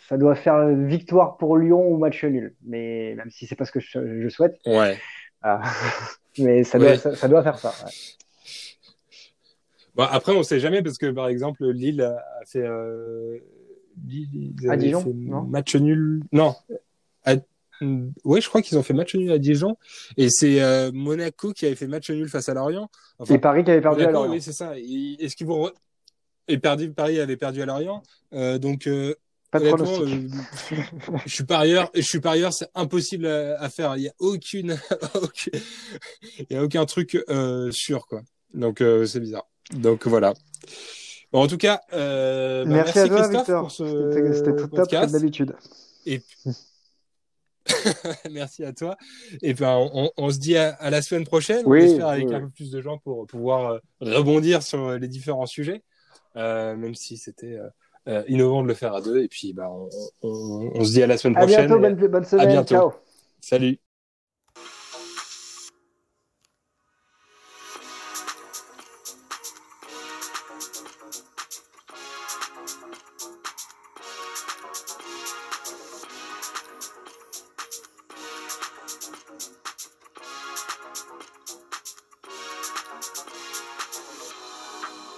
ça 0.09 0.17
doit 0.17 0.35
faire 0.35 0.69
victoire 0.69 1.37
pour 1.37 1.57
Lyon 1.57 1.88
ou 1.88 1.99
match 1.99 2.25
nul. 2.25 2.55
Mais 2.65 3.15
même 3.17 3.31
si 3.31 3.47
c'est 3.47 3.57
pas 3.57 3.65
ce 3.65 3.73
que 3.73 3.81
je, 3.81 4.23
je 4.23 4.29
souhaite. 4.29 4.59
Ouais. 4.67 4.99
Euh, 5.45 5.57
mais 6.38 6.65
ça 6.65 6.79
doit, 6.79 6.91
ouais. 6.91 6.97
ça, 6.97 7.17
ça, 7.17 7.29
doit 7.29 7.43
faire 7.43 7.59
ça. 7.59 7.73
Ouais. 7.85 7.91
Bon, 9.95 10.05
après, 10.05 10.33
on 10.33 10.43
sait 10.43 10.61
jamais 10.61 10.83
parce 10.83 10.99
que 10.99 11.11
par 11.11 11.29
exemple, 11.29 11.67
Lille 11.71 12.03
a 12.03 12.45
fait, 12.47 12.62
euh, 12.62 13.38
Lille, 14.07 14.55
à 14.69 14.77
Dijon, 14.77 15.01
fait 15.03 15.12
non? 15.12 15.43
match 15.43 15.75
nul. 15.75 16.23
Non, 16.33 16.55
à, 17.25 17.35
oui, 18.25 18.40
je 18.40 18.49
crois 18.49 18.62
qu'ils 18.62 18.79
ont 18.79 18.83
fait 18.83 18.95
match 18.95 19.14
nul 19.14 19.31
à 19.31 19.38
Dijon. 19.38 19.77
Et 20.16 20.29
c'est 20.31 20.62
euh, 20.62 20.90
Monaco 20.92 21.53
qui 21.53 21.66
avait 21.66 21.75
fait 21.75 21.87
match 21.87 22.11
nul 22.11 22.29
face 22.29 22.49
à 22.49 22.55
Lorient. 22.55 22.90
Enfin, 23.18 23.35
et 23.35 23.38
Paris 23.38 23.64
qui 23.64 23.71
avait 23.71 23.81
perdu 23.81 24.05
à 24.05 24.11
Lorient. 24.11 24.31
Oui, 24.31 24.40
c'est 24.40 24.53
ça. 24.53 24.75
Est-ce 24.77 25.37
qu'ils 25.37 25.47
vont. 25.47 25.71
Et 26.49 26.59
perdu, 26.59 26.90
Paris 26.90 27.21
avait 27.21 27.37
perdu 27.37 27.62
à 27.62 27.66
Lorient. 27.66 28.03
Euh, 28.33 28.59
donc. 28.59 28.87
Euh, 28.87 29.14
pas 29.53 29.61
de 29.61 29.66
euh, 29.66 30.29
je 31.27 31.35
suis 31.35 31.45
parieur, 31.45 31.90
je 31.95 32.01
suis 32.01 32.21
parieur, 32.21 32.55
c'est 32.55 32.71
impossible 32.75 33.27
à, 33.27 33.61
à, 33.61 33.68
faire. 33.68 33.99
Il 33.99 34.05
y 34.05 34.09
a 34.09 34.12
aucune, 34.18 34.79
il 36.38 36.47
y 36.49 36.57
a 36.57 36.64
aucun 36.64 36.87
truc 36.87 37.23
euh, 37.29 37.71
sûr 37.71 38.07
quoi. 38.07 38.23
Donc 38.55 38.81
euh, 38.81 39.05
c'est 39.05 39.21
bizarre. 39.21 39.47
Donc 39.75 40.07
voilà. 40.07 40.33
Bon, 41.33 41.42
en 41.42 41.47
tout 41.49 41.59
cas, 41.59 41.83
euh, 41.92 42.64
bah, 42.64 42.71
merci, 42.71 42.99
merci, 42.99 42.99
à 42.99 43.09
toi, 43.09 43.16
Christophe 43.18 43.38
Victor. 43.40 43.61
pour 43.61 43.71
ce 43.71 44.33
C'était 44.35 44.57
tout 44.57 44.68
top 44.68 44.90
comme 44.90 45.11
d'habitude. 45.11 45.55
Et 46.07 46.23
Merci 48.31 48.64
à 48.64 48.72
toi. 48.72 48.96
Et 49.42 49.55
ben, 49.55 49.88
on, 49.92 50.11
on 50.16 50.31
se 50.31 50.38
dit 50.38 50.57
à, 50.57 50.70
à, 50.75 50.90
la 50.90 51.03
semaine 51.03 51.25
prochaine. 51.25 51.62
Oui, 51.66 51.81
on 51.81 51.85
espère 51.85 52.09
avec 52.09 52.29
oui. 52.29 52.35
un 52.35 52.40
peu 52.40 52.51
plus 52.51 52.70
de 52.70 52.81
gens 52.81 52.98
pour 52.98 53.27
pouvoir 53.27 53.72
euh, 53.72 53.79
rebondir 54.01 54.62
sur 54.62 54.98
les 54.98 55.09
différents 55.09 55.46
sujets, 55.46 55.83
euh, 56.37 56.77
même 56.77 56.94
si 56.94 57.16
c'était 57.16 57.59
euh, 58.09 58.22
innovant 58.29 58.62
de 58.62 58.68
le 58.68 58.75
faire 58.75 58.94
à 58.94 59.01
deux. 59.01 59.22
Et 59.22 59.29
puis, 59.29 59.53
ben, 59.53 59.68
on, 59.68 59.88
on, 60.22 60.72
on, 60.75 60.85
se 60.85 60.92
dit 60.92 61.03
à 61.03 61.07
la 61.07 61.16
semaine 61.16 61.37
à 61.37 61.40
prochaine. 61.40 61.66
Bientôt, 61.66 61.81
bonne, 61.81 62.09
bonne 62.09 62.25
semaine. 62.25 62.48
À 62.48 62.51
bientôt. 62.51 62.75
Ciao. 62.75 62.92
Salut. 63.40 63.79